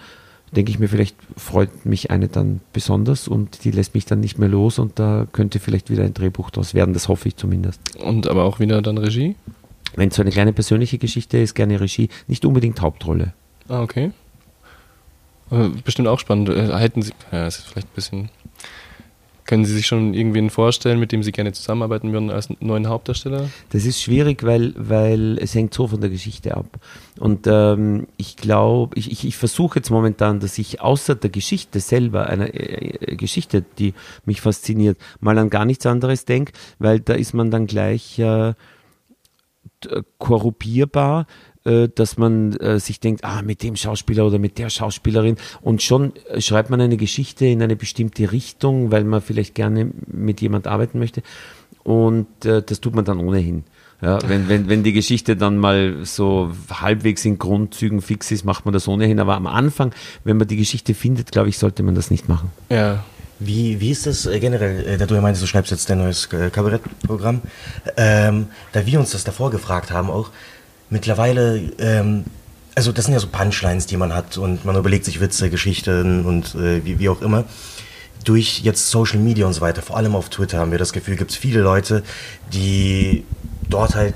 [0.56, 4.38] denke ich mir, vielleicht freut mich eine dann besonders und die lässt mich dann nicht
[4.40, 6.94] mehr los und da könnte vielleicht wieder ein Drehbuch draus werden.
[6.94, 7.82] Das hoffe ich zumindest.
[7.98, 9.36] Und aber auch wieder dann Regie?
[9.96, 13.34] Wenn es so eine kleine persönliche Geschichte ist, gerne Regie, nicht unbedingt Hauptrolle.
[13.70, 14.12] Ah, okay.
[15.50, 16.50] Aber bestimmt auch spannend.
[16.50, 18.30] Äh, Hätten Sie, ja, das ist vielleicht ein bisschen.
[19.46, 23.50] Können Sie sich schon irgendwen vorstellen, mit dem Sie gerne zusammenarbeiten würden als neuen Hauptdarsteller?
[23.70, 26.66] Das ist schwierig, weil, weil es hängt so von der Geschichte ab.
[27.18, 31.80] Und ähm, ich glaube, ich, ich, ich versuche jetzt momentan, dass ich außer der Geschichte
[31.80, 33.94] selber, einer äh, Geschichte, die
[34.26, 38.54] mich fasziniert, mal an gar nichts anderes denke, weil da ist man dann gleich äh,
[40.18, 41.28] korrupierbar,
[41.64, 45.82] äh, dass man äh, sich denkt, ah, mit dem Schauspieler oder mit der Schauspielerin und
[45.82, 50.42] schon äh, schreibt man eine Geschichte in eine bestimmte Richtung, weil man vielleicht gerne mit
[50.42, 51.22] jemand arbeiten möchte
[51.84, 53.64] und äh, das tut man dann ohnehin.
[54.02, 58.64] Ja, wenn, wenn, wenn die Geschichte dann mal so halbwegs in Grundzügen fix ist, macht
[58.66, 59.20] man das ohnehin.
[59.20, 59.92] Aber am Anfang,
[60.24, 62.52] wenn man die Geschichte findet, glaube ich, sollte man das nicht machen.
[62.70, 63.04] Ja.
[63.40, 66.00] Wie, wie ist das äh, generell, äh, da du ja meintest, du schreibst jetzt dein
[66.00, 67.42] neues äh, Kabarettprogramm,
[67.96, 70.32] ähm, da wir uns das davor gefragt haben auch,
[70.90, 72.26] mittlerweile, ähm,
[72.74, 76.26] also das sind ja so Punchlines, die man hat und man überlegt sich Witze, Geschichten
[76.26, 77.46] und äh, wie, wie auch immer.
[78.24, 81.16] Durch jetzt Social Media und so weiter, vor allem auf Twitter haben wir das Gefühl,
[81.16, 82.04] gibt es viele Leute,
[82.52, 83.24] die
[83.70, 84.16] dort halt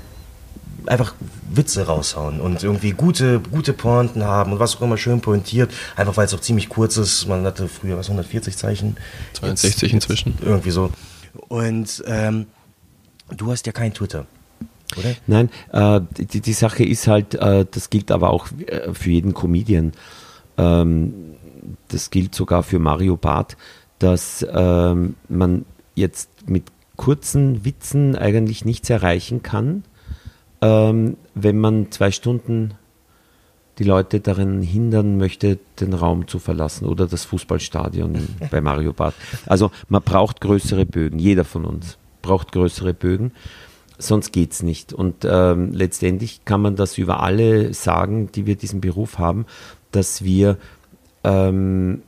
[0.86, 1.14] einfach
[1.50, 6.16] Witze raushauen und irgendwie gute, gute Pointen haben und was auch immer schön pointiert, einfach
[6.16, 7.26] weil es auch ziemlich kurz ist.
[7.26, 8.96] Man hatte früher was 140 Zeichen.
[9.34, 10.38] 62 inzwischen.
[10.42, 10.90] Irgendwie so.
[11.48, 12.46] Und ähm,
[13.36, 14.26] du hast ja kein Twitter,
[14.98, 15.14] oder?
[15.26, 19.34] Nein, äh, die, die Sache ist halt, äh, das gilt aber auch äh, für jeden
[19.34, 19.92] Comedian.
[20.58, 21.14] Ähm,
[21.88, 23.56] das gilt sogar für Mario Barth,
[23.98, 25.64] dass ähm, man
[25.94, 26.64] jetzt mit
[26.96, 29.84] kurzen Witzen eigentlich nichts erreichen kann,
[30.62, 32.74] ähm, wenn man zwei Stunden
[33.78, 39.14] die Leute darin hindern möchte, den Raum zu verlassen oder das Fußballstadion bei Mario Barth.
[39.46, 43.32] Also man braucht größere Bögen, jeder von uns braucht größere Bögen,
[43.98, 44.92] sonst geht's nicht.
[44.92, 49.46] Und ähm, letztendlich kann man das über alle sagen, die wir diesen Beruf haben,
[49.90, 50.58] dass wir
[51.24, 52.02] ähm,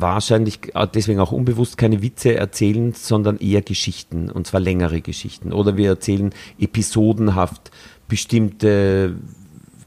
[0.00, 5.52] wahrscheinlich äh, deswegen auch unbewusst keine Witze erzählen, sondern eher Geschichten, und zwar längere Geschichten.
[5.52, 7.70] Oder wir erzählen episodenhaft
[8.08, 9.14] bestimmte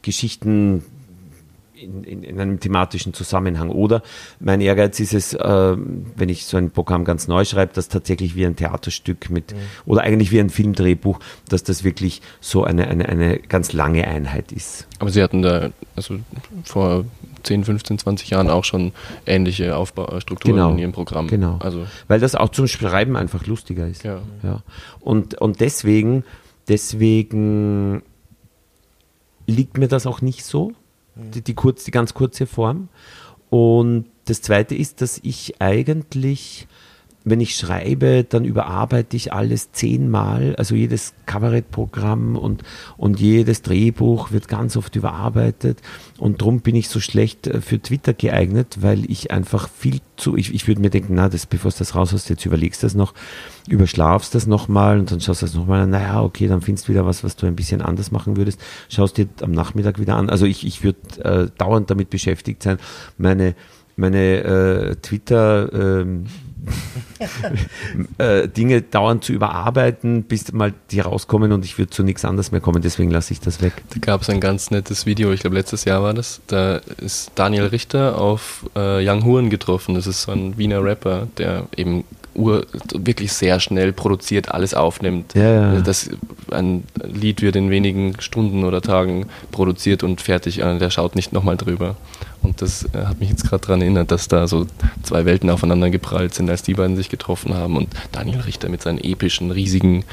[0.02, 0.84] Geschichten
[1.80, 3.70] in, in, in einem thematischen Zusammenhang.
[3.70, 4.02] Oder
[4.40, 5.76] mein Ehrgeiz ist es, äh,
[6.16, 9.54] wenn ich so ein Programm ganz neu schreibe, das tatsächlich wie ein Theaterstück mit,
[9.86, 14.52] oder eigentlich wie ein Filmdrehbuch, dass das wirklich so eine, eine, eine ganz lange Einheit
[14.52, 14.88] ist.
[15.00, 16.20] Aber Sie hatten da also
[16.64, 17.06] vor
[17.44, 18.92] 10, 15, 20 Jahren auch schon
[19.26, 20.72] ähnliche Aufbaustrukturen Genau.
[20.72, 21.28] in Ihrem Programm.
[21.28, 21.58] Genau.
[21.60, 24.04] Also, Weil das auch zum Schreiben einfach lustiger ist.
[24.04, 24.20] ja.
[24.44, 24.64] Ja.
[25.00, 26.24] Und, und deswegen,
[26.68, 28.02] deswegen
[29.46, 30.74] liegt mir das auch nicht so,
[31.34, 32.90] die, die, kurz, die ganz kurze Form.
[33.50, 36.68] Und das Zweite ist, dass ich eigentlich
[37.30, 40.56] wenn ich schreibe, dann überarbeite ich alles zehnmal.
[40.58, 42.64] Also jedes Kabarettprogramm und,
[42.96, 45.82] und jedes Drehbuch wird ganz oft überarbeitet.
[46.18, 50.36] Und darum bin ich so schlecht äh, für Twitter geeignet, weil ich einfach viel zu,
[50.36, 52.88] ich, ich würde mir denken, na, das, bevor du das raus hast, jetzt überlegst du
[52.88, 53.14] das noch,
[53.68, 56.94] überschlafst das nochmal und dann schaust du das nochmal an, naja, okay, dann findest du
[56.94, 58.60] wieder was, was du ein bisschen anders machen würdest,
[58.90, 60.30] schaust dir am Nachmittag wieder an.
[60.30, 62.78] Also ich, ich würde äh, dauernd damit beschäftigt sein,
[63.18, 63.56] meine
[63.98, 66.26] meine äh, Twitter ähm,
[68.18, 72.52] äh, Dinge dauernd zu überarbeiten, bis mal die rauskommen und ich würde zu nichts anderes
[72.52, 73.74] mehr kommen, deswegen lasse ich das weg.
[73.90, 77.32] Da gab es ein ganz nettes Video, ich glaube letztes Jahr war das, da ist
[77.36, 82.04] Daniel Richter auf äh, Young Huren getroffen, das ist so ein Wiener Rapper, der eben
[82.38, 85.34] Ur wirklich sehr schnell produziert, alles aufnimmt.
[85.34, 85.70] Ja, ja.
[85.72, 86.10] Also das,
[86.52, 91.34] ein Lied wird in wenigen Stunden oder Tagen produziert und fertig, äh, der schaut nicht
[91.34, 91.96] nochmal drüber.
[92.42, 94.68] Und das äh, hat mich jetzt gerade daran erinnert, dass da so
[95.04, 97.78] zwei Welten aufeinander geprallt sind, als die beiden sich getroffen haben.
[97.78, 100.04] Und Daniel Richter mit seinen epischen, riesigen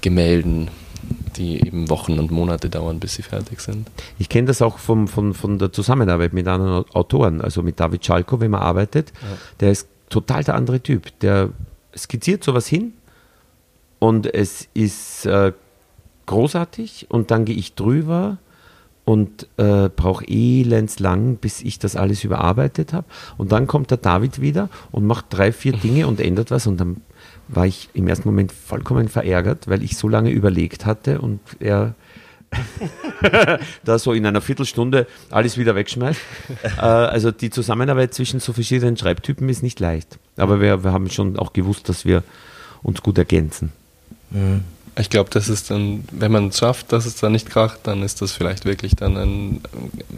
[0.00, 0.68] Gemälden,
[1.36, 3.90] die eben Wochen und Monate dauern, bis sie fertig sind.
[4.18, 8.04] Ich kenne das auch vom, von, von der Zusammenarbeit mit anderen Autoren, also mit David
[8.04, 9.12] Schalko, wenn man arbeitet.
[9.22, 9.28] Ja.
[9.60, 11.18] Der ist total der andere Typ.
[11.20, 11.48] Der
[11.96, 12.92] skizziert sowas hin
[13.98, 15.52] und es ist äh,
[16.26, 18.38] großartig und dann gehe ich drüber
[19.04, 23.06] und äh, brauche elends lang, bis ich das alles überarbeitet habe.
[23.36, 26.78] Und dann kommt der David wieder und macht drei, vier Dinge und ändert was und
[26.78, 26.98] dann
[27.48, 31.94] war ich im ersten Moment vollkommen verärgert, weil ich so lange überlegt hatte und er
[33.84, 36.20] da so in einer Viertelstunde alles wieder wegschmeißt.
[36.76, 40.18] äh, also die Zusammenarbeit zwischen so verschiedenen Schreibtypen ist nicht leicht.
[40.36, 42.22] Aber wir, wir haben schon auch gewusst, dass wir
[42.82, 43.72] uns gut ergänzen.
[44.30, 44.62] Mhm.
[44.98, 48.02] Ich glaube, das ist dann, wenn man es schafft, dass es dann nicht kracht, dann
[48.02, 49.60] ist das vielleicht wirklich dann ein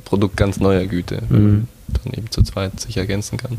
[0.04, 1.28] Produkt ganz neuer Güte, mhm.
[1.28, 1.68] wenn man
[2.04, 3.58] dann eben zu zweit sich ergänzen kann.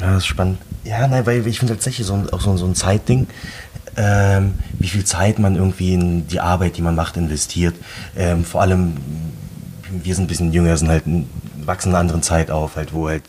[0.00, 0.58] Ja, das ist spannend.
[0.84, 3.28] Ja, nein, weil ich finde tatsächlich so ein, auch so, so ein Zeitding
[3.98, 7.74] ähm, wie viel Zeit man irgendwie in die Arbeit, die man macht, investiert.
[8.16, 8.96] Ähm, vor allem,
[9.90, 11.04] wir sind ein bisschen jünger, sind halt
[11.68, 13.22] wachsen in einer anderen Zeit auf, halt, wo halt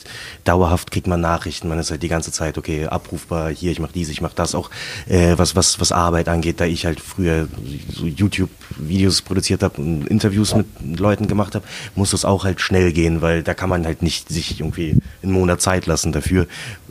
[0.46, 3.94] dauerhaft kriegt man Nachrichten, man ist halt die ganze Zeit, okay, abrufbar, hier, ich mache
[3.94, 4.72] dies, ich mache das, auch
[5.08, 7.48] äh, was, was, was Arbeit angeht, da ich halt früher
[7.94, 10.68] so YouTube-Videos produziert habe und Interviews mit
[11.00, 14.30] Leuten gemacht habe, muss das auch halt schnell gehen, weil da kann man halt nicht
[14.30, 16.48] sich irgendwie einen Monat Zeit lassen dafür.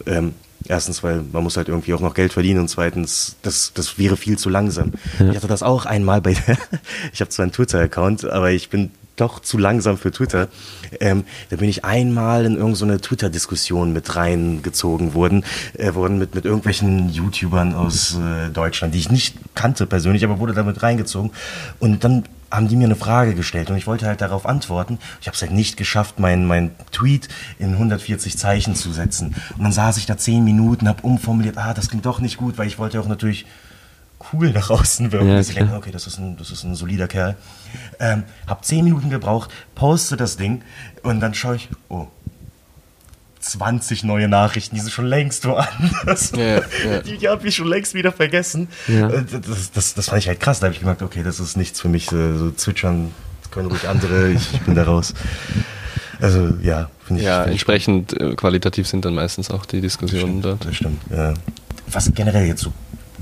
[0.07, 0.35] Ähm,
[0.67, 4.17] Erstens, weil man muss halt irgendwie auch noch Geld verdienen und zweitens, das, das wäre
[4.17, 4.93] viel zu langsam.
[5.19, 5.31] Ja.
[5.31, 6.33] Ich hatte das auch einmal bei,
[7.13, 10.49] ich habe zwar einen Twitter-Account, aber ich bin doch zu langsam für Twitter.
[11.01, 16.35] Ähm, da bin ich einmal in irgendeine so Twitter-Diskussion mit reingezogen worden, äh, worden mit,
[16.35, 21.33] mit irgendwelchen YouTubern aus äh, Deutschland, die ich nicht kannte persönlich, aber wurde damit reingezogen.
[21.79, 24.99] Und dann haben die mir eine Frage gestellt und ich wollte halt darauf antworten.
[25.21, 27.29] Ich habe es halt nicht geschafft, meinen mein Tweet
[27.59, 29.35] in 140 Zeichen zu setzen.
[29.57, 32.57] Und dann saß ich da zehn Minuten, habe umformuliert, ah, das klingt doch nicht gut,
[32.57, 33.47] weil ich wollte auch natürlich
[34.33, 35.29] cool nach außen wirken.
[35.29, 37.37] Ja, ich denke, okay, das ist ein, das ist ein solider Kerl.
[38.01, 40.63] Ähm, hab zehn Minuten gebraucht, poste das Ding
[41.03, 42.09] und dann schaue ich, oh,
[43.41, 46.33] 20 neue Nachrichten, die sind schon längst woanders.
[46.37, 47.01] Ja, ja.
[47.05, 48.69] Die, die habe ich schon längst wieder vergessen.
[48.89, 49.09] Ja.
[49.09, 50.61] Das, das, das fand ich halt krass.
[50.61, 52.07] Da habe ich gemerkt, okay, das ist nichts für mich.
[52.07, 53.13] So zwitschern
[53.51, 55.15] können ruhig andere, ich, ich bin da raus.
[56.21, 57.27] Also ja, finde ich.
[57.27, 60.65] Ja, find entsprechend ich, äh, qualitativ sind dann meistens auch die Diskussionen dort.
[60.65, 61.01] Das stimmt.
[61.11, 61.35] Ja.
[61.91, 62.73] Was generell jetzt so,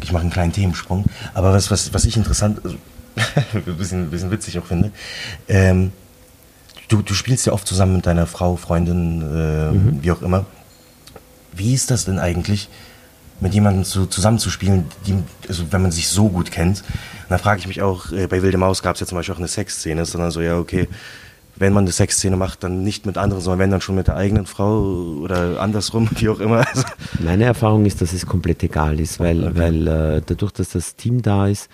[0.03, 1.05] ich mache einen kleinen Themensprung,
[1.35, 2.77] aber was, was, was ich interessant, also,
[3.55, 4.93] ein, bisschen, bisschen witzig auch finde,
[5.49, 5.93] ähm,
[6.89, 10.03] Du, du spielst ja oft zusammen mit deiner Frau, Freundin, äh, mhm.
[10.03, 10.47] wie auch immer.
[11.53, 12.69] Wie ist das denn eigentlich,
[13.41, 15.15] mit jemandem zu, zusammenzuspielen, die,
[15.49, 16.79] also wenn man sich so gut kennt?
[16.79, 19.35] Und da frage ich mich auch, äh, bei Wilde Maus gab es ja zum Beispiel
[19.35, 20.89] auch eine Sexszene, sondern so, ja, okay,
[21.57, 24.17] wenn man eine Sexszene macht, dann nicht mit anderen, sondern wenn dann schon mit der
[24.17, 24.81] eigenen Frau
[25.23, 26.67] oder andersrum, wie auch immer.
[26.67, 26.85] Also
[27.21, 29.53] Meine Erfahrung ist, dass es komplett egal ist, weil, okay.
[29.55, 31.69] weil äh, dadurch, dass das Team da ist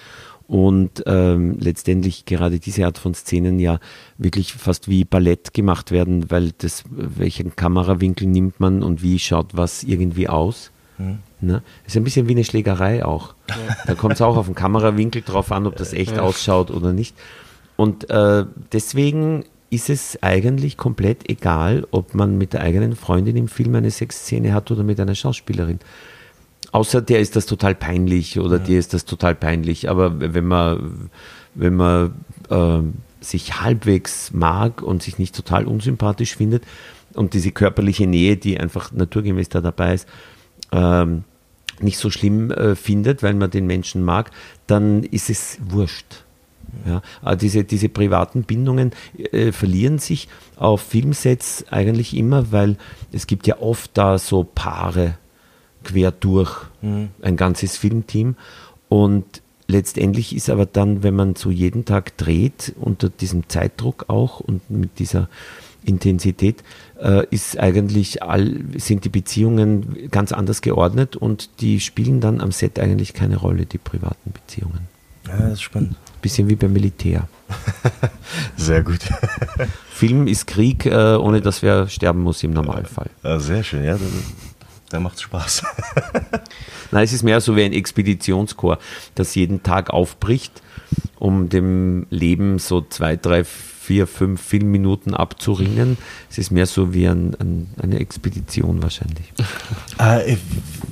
[0.47, 3.79] und ähm, letztendlich gerade diese Art von Szenen ja
[4.19, 9.57] wirklich fast wie Ballett gemacht werden, weil das, welchen Kamerawinkel nimmt man und wie schaut
[9.57, 10.71] was irgendwie aus.
[10.99, 11.19] Mhm.
[11.41, 11.63] Ne?
[11.87, 13.35] Ist ein bisschen wie eine Schlägerei auch.
[13.49, 13.57] Ja.
[13.87, 16.23] Da kommt es auch auf den Kamerawinkel drauf an, ob das echt ja.
[16.23, 17.17] ausschaut oder nicht.
[17.77, 23.49] Und äh, deswegen ist es eigentlich komplett egal, ob man mit der eigenen Freundin im
[23.49, 25.79] Film eine Sexszene hat oder mit einer Schauspielerin.
[26.73, 28.65] Außer der ist das total peinlich oder ja.
[28.65, 29.89] dir ist das total peinlich.
[29.89, 31.11] Aber wenn man,
[31.55, 32.13] wenn man
[32.51, 32.81] äh,
[33.25, 36.65] sich halbwegs mag und sich nicht total unsympathisch findet
[37.15, 40.09] und diese körperliche Nähe, die einfach naturgemäß da dabei ist,
[40.71, 41.25] ähm,
[41.81, 44.33] nicht so schlimm äh, findet, weil man den Menschen mag,
[44.67, 46.25] dann ist es wurscht.
[46.87, 52.77] Ja, aber diese, diese privaten Bindungen äh, verlieren sich auf Filmsets eigentlich immer, weil
[53.13, 55.19] es gibt ja oft da so Paare
[55.85, 58.37] quer durch ein ganzes Filmteam
[58.89, 64.41] und letztendlich ist aber dann, wenn man so jeden Tag dreht, unter diesem Zeitdruck auch
[64.41, 65.29] und mit dieser
[65.85, 66.63] Intensität,
[67.01, 72.53] äh, ist eigentlich all, sind die Beziehungen ganz anders geordnet und die spielen dann am
[72.53, 74.87] Set eigentlich keine Rolle, die privaten Beziehungen.
[75.27, 75.97] Ja, das ist spannend.
[76.23, 77.29] Bisschen wie beim Militär.
[78.57, 79.01] Sehr gut.
[79.91, 83.11] Film ist Krieg, äh, ohne dass wer sterben muss im Normalfall.
[83.39, 83.95] Sehr schön, ja.
[83.99, 84.05] Da,
[84.91, 85.65] da macht's Spaß.
[86.93, 90.63] Nein, es ist mehr so wie ein Expeditionskorps, das jeden Tag aufbricht,
[91.19, 95.99] um dem Leben so zwei, drei, vier, fünf Filmminuten abzuringen.
[96.31, 99.33] Es ist mehr so wie ein, ein, eine Expedition wahrscheinlich.
[99.99, 100.37] Äh,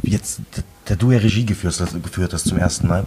[0.02, 0.40] jetzt,
[0.86, 3.04] da du ja Regie geführt hast, geführt hast zum ersten Mal,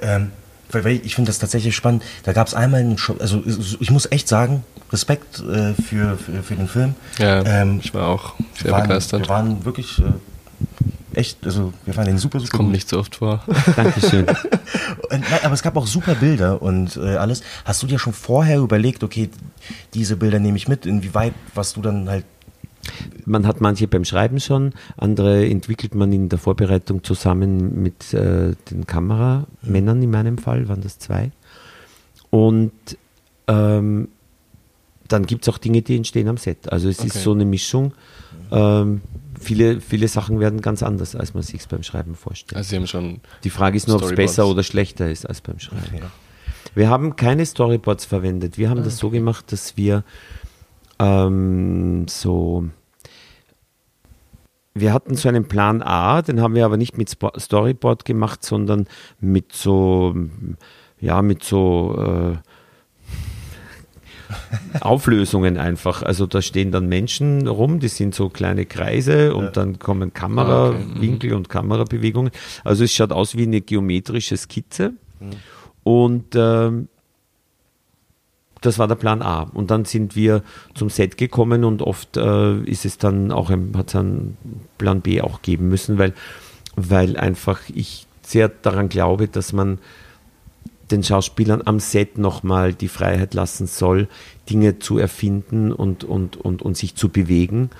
[0.00, 0.32] ähm,
[0.72, 2.02] weil, weil ich finde das tatsächlich spannend.
[2.24, 6.42] Da gab es einmal einen Show, also ich muss echt sagen, Respekt äh, für, für,
[6.42, 6.94] für den Film.
[7.18, 9.22] Ja, Ähm, ich war auch wir sehr waren, begeistert.
[9.22, 12.74] Wir waren wirklich äh, echt, also wir fanden den super, super Kommt gut.
[12.74, 13.42] nicht so oft vor.
[13.76, 14.26] Dankeschön.
[14.26, 17.42] Und, nein, aber es gab auch super Bilder und äh, alles.
[17.64, 19.30] Hast du dir schon vorher überlegt, okay,
[19.94, 22.24] diese Bilder nehme ich mit, inwieweit, was du dann halt
[23.24, 28.54] Man hat manche beim Schreiben schon, andere entwickelt man in der Vorbereitung zusammen mit äh,
[28.70, 31.30] den Kameramännern in meinem Fall, waren das zwei.
[32.30, 32.72] Und
[33.46, 34.08] ähm,
[35.08, 36.72] dann gibt es auch Dinge, die entstehen am Set.
[36.72, 37.08] Also es Okay.
[37.08, 37.92] ist so eine Mischung.
[38.50, 39.02] Ähm,
[39.38, 42.56] viele, viele Sachen werden ganz anders, als man sich beim Schreiben vorstellt.
[42.56, 45.40] Also sie haben schon Die Frage ist nur, ob es besser oder schlechter ist als
[45.40, 45.98] beim Schreiben.
[45.98, 46.10] Ja.
[46.74, 48.56] Wir haben keine Storyboards verwendet.
[48.56, 50.04] Wir haben das so gemacht, dass wir
[50.98, 52.64] ähm, so.
[54.74, 58.86] Wir hatten so einen Plan A, den haben wir aber nicht mit Storyboard gemacht, sondern
[59.20, 60.14] mit so,
[60.98, 62.36] ja, mit so äh,
[64.80, 66.02] Auflösungen einfach.
[66.02, 71.34] Also da stehen dann Menschen rum, die sind so kleine Kreise und dann kommen Kamerawinkel
[71.34, 72.30] und Kamerabewegungen.
[72.64, 74.94] Also es schaut aus wie eine geometrische Skizze.
[75.84, 76.88] Und ähm,
[78.62, 79.42] das war der Plan A.
[79.42, 80.42] Und dann sind wir
[80.74, 84.36] zum Set gekommen und oft äh, ist es dann auch ein, hat es einen
[84.78, 86.14] Plan B auch geben müssen, weil,
[86.76, 89.78] weil einfach ich sehr daran glaube, dass man
[90.90, 94.08] den Schauspielern am Set nochmal die Freiheit lassen soll,
[94.48, 97.70] Dinge zu erfinden und, und, und, und sich zu bewegen.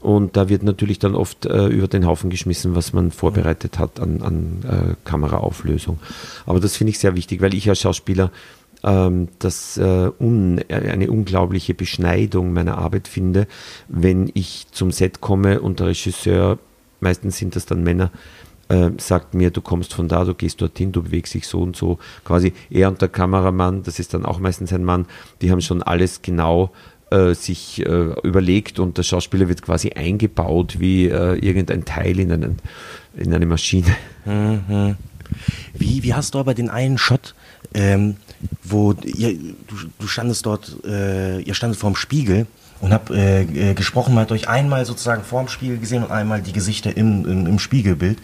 [0.00, 3.98] Und da wird natürlich dann oft äh, über den Haufen geschmissen, was man vorbereitet hat
[3.98, 5.98] an, an äh, Kameraauflösung.
[6.46, 8.30] Aber das finde ich sehr wichtig, weil ich als Schauspieler
[8.84, 13.46] ähm, das äh, un, eine unglaubliche Beschneidung meiner Arbeit finde,
[13.88, 16.58] wenn ich zum Set komme und der Regisseur,
[17.00, 18.10] meistens sind das dann Männer,
[18.68, 21.76] äh, sagt mir, du kommst von da, du gehst dorthin, du bewegst dich so und
[21.76, 21.98] so.
[22.24, 25.06] Quasi er und der Kameramann, das ist dann auch meistens ein Mann,
[25.40, 26.70] die haben schon alles genau
[27.10, 32.30] äh, sich äh, überlegt und der Schauspieler wird quasi eingebaut wie äh, irgendein Teil in,
[32.30, 32.58] einen,
[33.16, 33.96] in eine Maschine.
[35.74, 37.34] Wie, wie hast du aber den einen Shot,
[37.74, 38.16] ähm,
[38.62, 42.46] wo ihr, du, du standest dort, äh, ihr standet vorm Spiegel
[42.80, 46.40] und habt äh, äh, gesprochen, man hat euch einmal sozusagen vorm Spiegel gesehen und einmal
[46.42, 48.18] die Gesichter im, im, im Spiegelbild.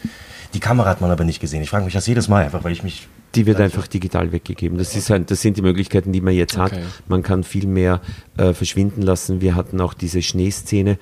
[0.54, 1.62] Die Kamera hat man aber nicht gesehen.
[1.62, 3.08] Ich frage mich das jedes Mal einfach, weil ich mich.
[3.34, 4.78] Die wird einfach digital weggegeben.
[4.78, 6.72] Das, ist ein, das sind die Möglichkeiten, die man jetzt hat.
[6.72, 6.82] Okay.
[7.08, 8.00] Man kann viel mehr
[8.36, 9.40] äh, verschwinden lassen.
[9.40, 10.98] Wir hatten auch diese Schneeszene,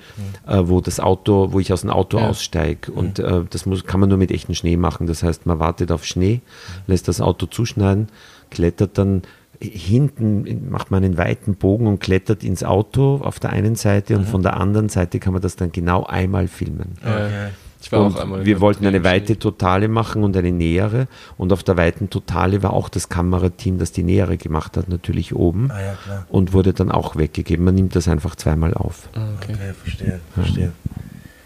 [0.47, 2.29] äh, wo das Auto, wo ich aus dem Auto Ja.
[2.29, 2.91] aussteige.
[2.91, 5.07] Und äh, das muss, kann man nur mit echtem Schnee machen.
[5.07, 6.41] Das heißt, man wartet auf Schnee,
[6.87, 8.07] lässt das Auto zuschneiden,
[8.49, 9.21] klettert dann
[9.59, 14.17] hinten, in- macht man einen weiten Bogen und klettert ins Auto auf der einen Seite
[14.17, 16.93] und von der anderen Seite kann man das dann genau einmal filmen.
[17.03, 17.49] Äh,
[17.83, 18.45] ich war Und auch einmal.
[18.45, 21.07] wir wollten eine in- weite Totale machen und eine nähere.
[21.37, 25.35] Und auf der weiten Totale war auch das Kamerateam, das die nähere gemacht hat, natürlich
[25.35, 25.69] oben.
[25.71, 26.25] Ah ja, klar.
[26.29, 27.65] Und wurde dann auch weggegeben.
[27.65, 29.09] Man nimmt das einfach zweimal auf.
[29.15, 29.53] Ah, okay.
[29.53, 30.71] Okay, verstehe, verstehe.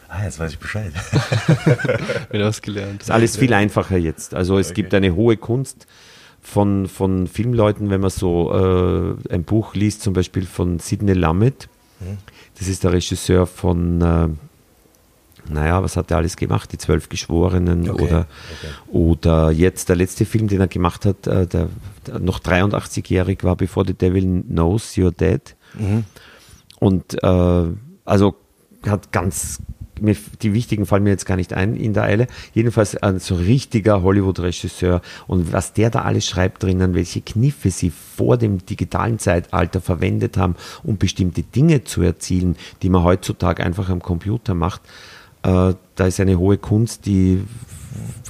[0.10, 0.94] Ah, jetzt weiß ich Bescheid.
[2.32, 3.02] Wieder was gelernt.
[3.02, 4.34] Ist alles viel einfacher jetzt.
[4.34, 5.86] Also es gibt eine hohe Kunst
[6.42, 11.68] von, von Filmleuten, wenn man so äh, ein Buch liest, zum Beispiel von Sidney Lumet.
[12.58, 14.28] Das ist der Regisseur von, äh,
[15.50, 16.72] naja, was hat er alles gemacht?
[16.72, 18.28] Die Zwölf Geschworenen Okay, oder,
[18.88, 21.70] oder jetzt der letzte Film, den er gemacht hat, äh, der,
[22.06, 25.56] der noch 83-jährig war, bevor The Devil Knows You're Dead.
[26.80, 27.64] Und äh,
[28.06, 28.36] also
[28.86, 29.60] hat ganz,
[30.00, 32.28] mir, die wichtigen fallen mir jetzt gar nicht ein in der Eile.
[32.54, 37.92] Jedenfalls ein so richtiger Hollywood-Regisseur und was der da alles schreibt drinnen, welche Kniffe sie
[37.92, 43.90] vor dem digitalen Zeitalter verwendet haben, um bestimmte Dinge zu erzielen, die man heutzutage einfach
[43.90, 44.82] am Computer macht,
[45.48, 47.44] da ist eine hohe Kunst, die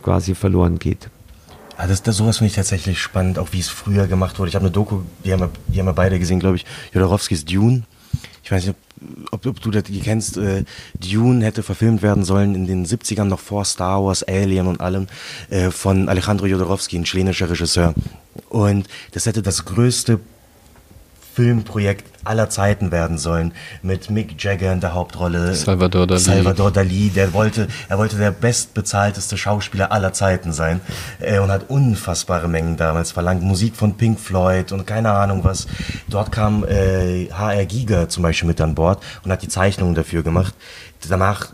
[0.03, 1.09] quasi verloren geht.
[1.77, 4.49] Ah, das, das, sowas finde ich tatsächlich spannend, auch wie es früher gemacht wurde.
[4.49, 7.45] Ich habe eine Doku, die haben wir, die haben wir beide gesehen, glaube ich, Jodorowskis
[7.45, 7.83] Dune.
[8.43, 8.75] Ich weiß nicht,
[9.31, 10.37] ob, ob, du das kennst.
[10.37, 10.63] Äh,
[10.99, 15.07] Dune hätte verfilmt werden sollen in den 70ern, noch vor Star Wars, Alien und allem,
[15.49, 17.93] äh, von Alejandro Jodorowsky, ein chilenischer Regisseur.
[18.49, 20.19] Und das hätte das größte
[21.37, 25.53] Filmprojekt aller Zeiten werden sollen, mit Mick Jagger in der Hauptrolle.
[25.53, 26.19] Salvador Dali.
[26.19, 30.81] Salvador Dali, der wollte, er wollte der bestbezahlteste Schauspieler aller Zeiten sein
[31.19, 33.43] äh, und hat unfassbare Mengen damals verlangt.
[33.43, 35.67] Musik von Pink Floyd und keine Ahnung was.
[36.09, 40.23] Dort kam äh, HR Giger zum Beispiel mit an Bord und hat die Zeichnungen dafür
[40.23, 40.55] gemacht.
[41.07, 41.49] Danach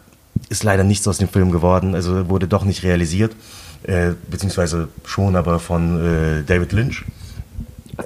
[0.48, 3.36] ist leider nichts aus dem Film geworden, also wurde doch nicht realisiert,
[3.84, 7.04] äh, beziehungsweise schon, aber von äh, David Lynch.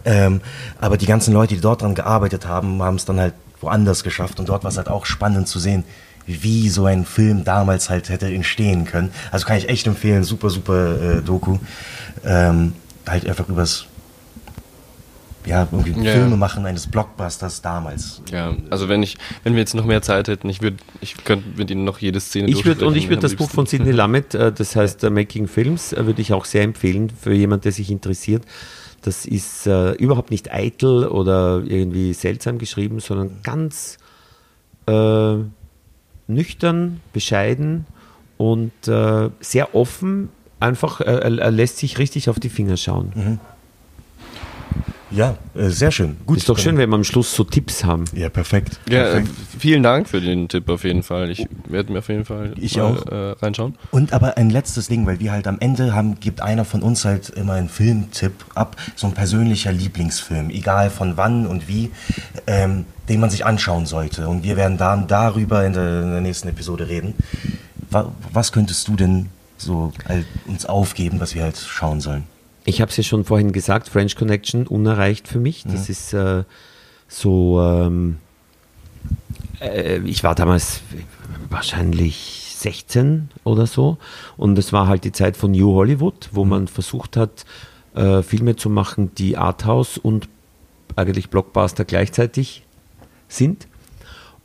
[0.05, 0.41] Ähm,
[0.79, 4.39] aber die ganzen Leute, die dort dran gearbeitet haben, haben es dann halt woanders geschafft.
[4.39, 5.83] Und dort war es halt auch spannend zu sehen,
[6.25, 9.11] wie so ein Film damals halt hätte entstehen können.
[9.31, 11.57] Also kann ich echt empfehlen, super, super äh, Doku.
[12.25, 12.73] Ähm,
[13.07, 13.85] halt einfach übers
[15.47, 18.21] ja, irgendwie Ja, Filme machen eines Blockbusters damals.
[18.31, 21.45] Ja, also wenn ich, wenn wir jetzt noch mehr Zeit hätten, ich würde, ich könnte
[21.55, 23.55] mit Ihnen noch jede Szene Ich würde und ich würde das Buch liebsten.
[23.55, 27.09] von Sidney Lumet, äh, das heißt äh, Making Films, äh, würde ich auch sehr empfehlen
[27.09, 28.43] für jemanden, der sich interessiert.
[29.07, 33.99] Das ist äh, überhaupt nicht eitel oder irgendwie seltsam geschrieben, sondern ganz
[34.85, 35.35] äh,
[36.27, 37.85] nüchtern, bescheiden
[38.35, 40.27] und äh, sehr offen.
[40.59, 43.39] Einfach, äh, er, lässt sich richtig auf die Finger schauen.
[45.09, 46.17] Ja, äh, sehr schön.
[46.25, 46.37] Gut.
[46.37, 48.05] ist doch schön, wenn wir am Schluss so Tipps haben.
[48.13, 48.79] Ja, perfekt.
[48.89, 49.29] Ja, äh, perfekt.
[49.57, 51.31] vielen Dank für den Tipp auf jeden Fall.
[51.31, 53.05] Ich werde mir auf jeden Fall Ich mal, auch.
[53.05, 53.75] Äh, reinschauen.
[53.91, 57.05] Und aber ein letztes Ding, weil wir halt am Ende haben, gibt einer von uns
[57.05, 61.91] halt immer einen Filmtipp ab, so ein persönlicher Lieblingsfilm, egal von wann und wie,
[62.45, 64.27] ähm, den man sich anschauen sollte.
[64.27, 67.13] Und wir werden dann darüber in der, in der nächsten Episode reden.
[67.89, 72.25] Wa was könntest du denn so halt uns aufgeben, was wir halt schauen sollen?
[72.67, 75.63] Ich habe es ja schon vorhin gesagt, French Connection unerreicht für mich.
[75.63, 76.43] Das ist äh,
[77.07, 78.17] so, ähm,
[79.61, 80.81] äh, ich war damals
[81.49, 83.97] wahrscheinlich 16 oder so
[84.35, 87.45] und es war halt die Zeit von New Hollywood, wo man versucht hat,
[87.95, 90.27] äh, Filme zu machen, die Arthouse und
[90.97, 92.65] eigentlich Blockbuster gleichzeitig
[93.29, 93.69] sind.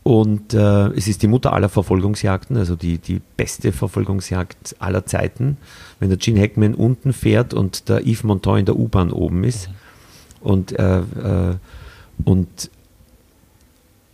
[0.03, 5.59] Und äh, es ist die Mutter aller Verfolgungsjagden, also die, die beste Verfolgungsjagd aller Zeiten.
[6.01, 9.71] Wenn der Gene Hackman unten fährt und der Yves Montand in der U-Bahn oben ist.
[10.41, 11.57] Und, äh, äh,
[12.25, 12.71] und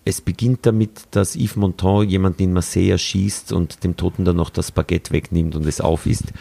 [0.04, 4.50] es beginnt damit, dass Yves Montand jemanden in Marseille erschießt und dem Toten dann noch
[4.50, 6.32] das Baguette wegnimmt und es aufisst.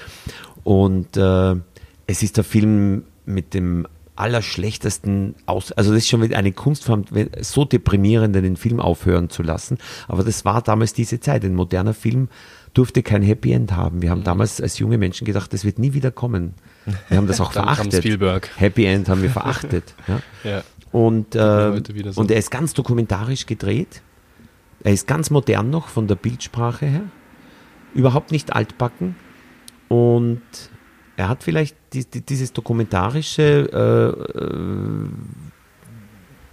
[0.66, 1.56] Und äh,
[2.06, 3.88] es ist der Film mit dem
[4.18, 7.06] allerschlechtesten aus, also das ist schon wieder eine Kunstform,
[7.42, 9.78] so deprimierend den Film aufhören zu lassen.
[10.08, 11.46] Aber das war damals diese Zeit.
[11.46, 12.30] Ein moderner Film
[12.74, 14.02] durfte kein Happy End haben.
[14.02, 16.54] Wir haben damals als junge Menschen gedacht, das wird nie wieder kommen.
[17.10, 18.04] Wir haben das auch verachtet.
[18.58, 19.96] Happy End haben wir verachtet.
[20.08, 20.22] Ja.
[20.44, 20.64] Ja.
[20.92, 22.22] Und, äh, so.
[22.22, 24.02] und er ist ganz dokumentarisch gedreht.
[24.84, 27.02] Er ist ganz modern noch von der Bildsprache her.
[27.94, 29.16] Überhaupt nicht altbacken.
[29.90, 30.42] Und
[31.18, 35.10] er hat vielleicht die, die, dieses dokumentarische äh, äh,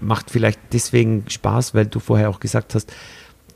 [0.00, 2.92] macht vielleicht deswegen Spaß, weil du vorher auch gesagt hast,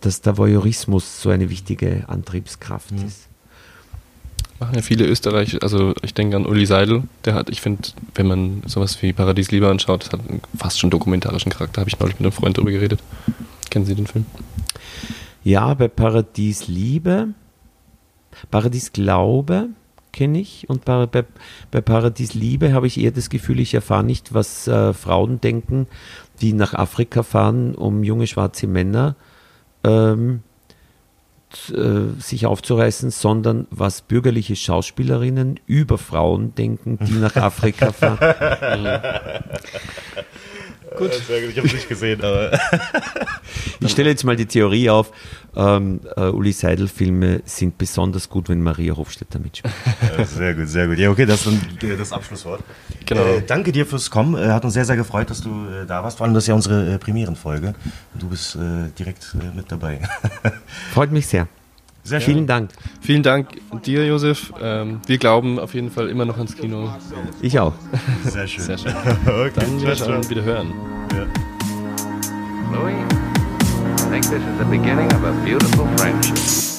[0.03, 3.27] dass der Voyeurismus so eine wichtige Antriebskraft ist.
[4.61, 8.27] Machen ja viele Österreicher, also ich denke an Uli Seidel, der hat, ich finde, wenn
[8.27, 11.99] man sowas wie Paradies Liebe anschaut, das hat einen fast schon dokumentarischen Charakter, habe ich
[11.99, 13.01] neulich mit einem Freund darüber geredet.
[13.71, 14.27] Kennen Sie den Film?
[15.45, 17.29] Ja, bei Paradies Liebe,
[18.51, 19.69] Paradies Glaube
[20.19, 21.25] kenne ich und bei, bei,
[21.71, 25.87] bei Paradies Liebe habe ich eher das Gefühl, ich erfahre nicht, was äh, Frauen denken,
[26.41, 29.15] die nach Afrika fahren, um junge schwarze Männer
[29.85, 30.43] ähm,
[31.73, 38.19] äh, sich aufzureißen, sondern was bürgerliche Schauspielerinnen über Frauen denken, die nach Afrika fahren.
[40.97, 41.11] Gut.
[41.29, 42.59] Ich habe es nicht gesehen, aber.
[43.81, 45.13] Ich stelle jetzt mal die Theorie auf,
[45.57, 49.75] ähm, äh, Uli Seidel-Filme sind besonders gut, wenn Maria Hofstetter mitspielt.
[50.27, 50.99] sehr gut, sehr gut.
[50.99, 52.63] Ja, okay, das ist dann äh, das Abschlusswort.
[53.07, 53.23] Genau.
[53.23, 54.41] Äh, danke dir fürs Kommen.
[54.41, 56.19] Äh, hat uns sehr, sehr gefreut, dass du äh, da warst.
[56.19, 57.75] Vor allem, das ist ja unsere äh, Premierenfolge.
[58.19, 60.01] Du bist äh, direkt äh, mit dabei.
[60.93, 61.49] Freut mich sehr.
[62.09, 62.71] Sehr Vielen Dank.
[63.03, 63.49] Vielen Dank
[63.85, 64.55] dir, Josef.
[64.63, 66.89] Ähm, wir glauben auf jeden Fall immer noch ans Kino.
[67.43, 67.75] Ich auch.
[68.25, 68.65] Sehr schön.
[68.65, 68.95] Sehr schön.
[69.27, 70.73] okay, Dann ciao, wieder hören.
[72.73, 72.95] Louis,
[74.01, 76.78] I think this is the beginning of a beautiful friendship.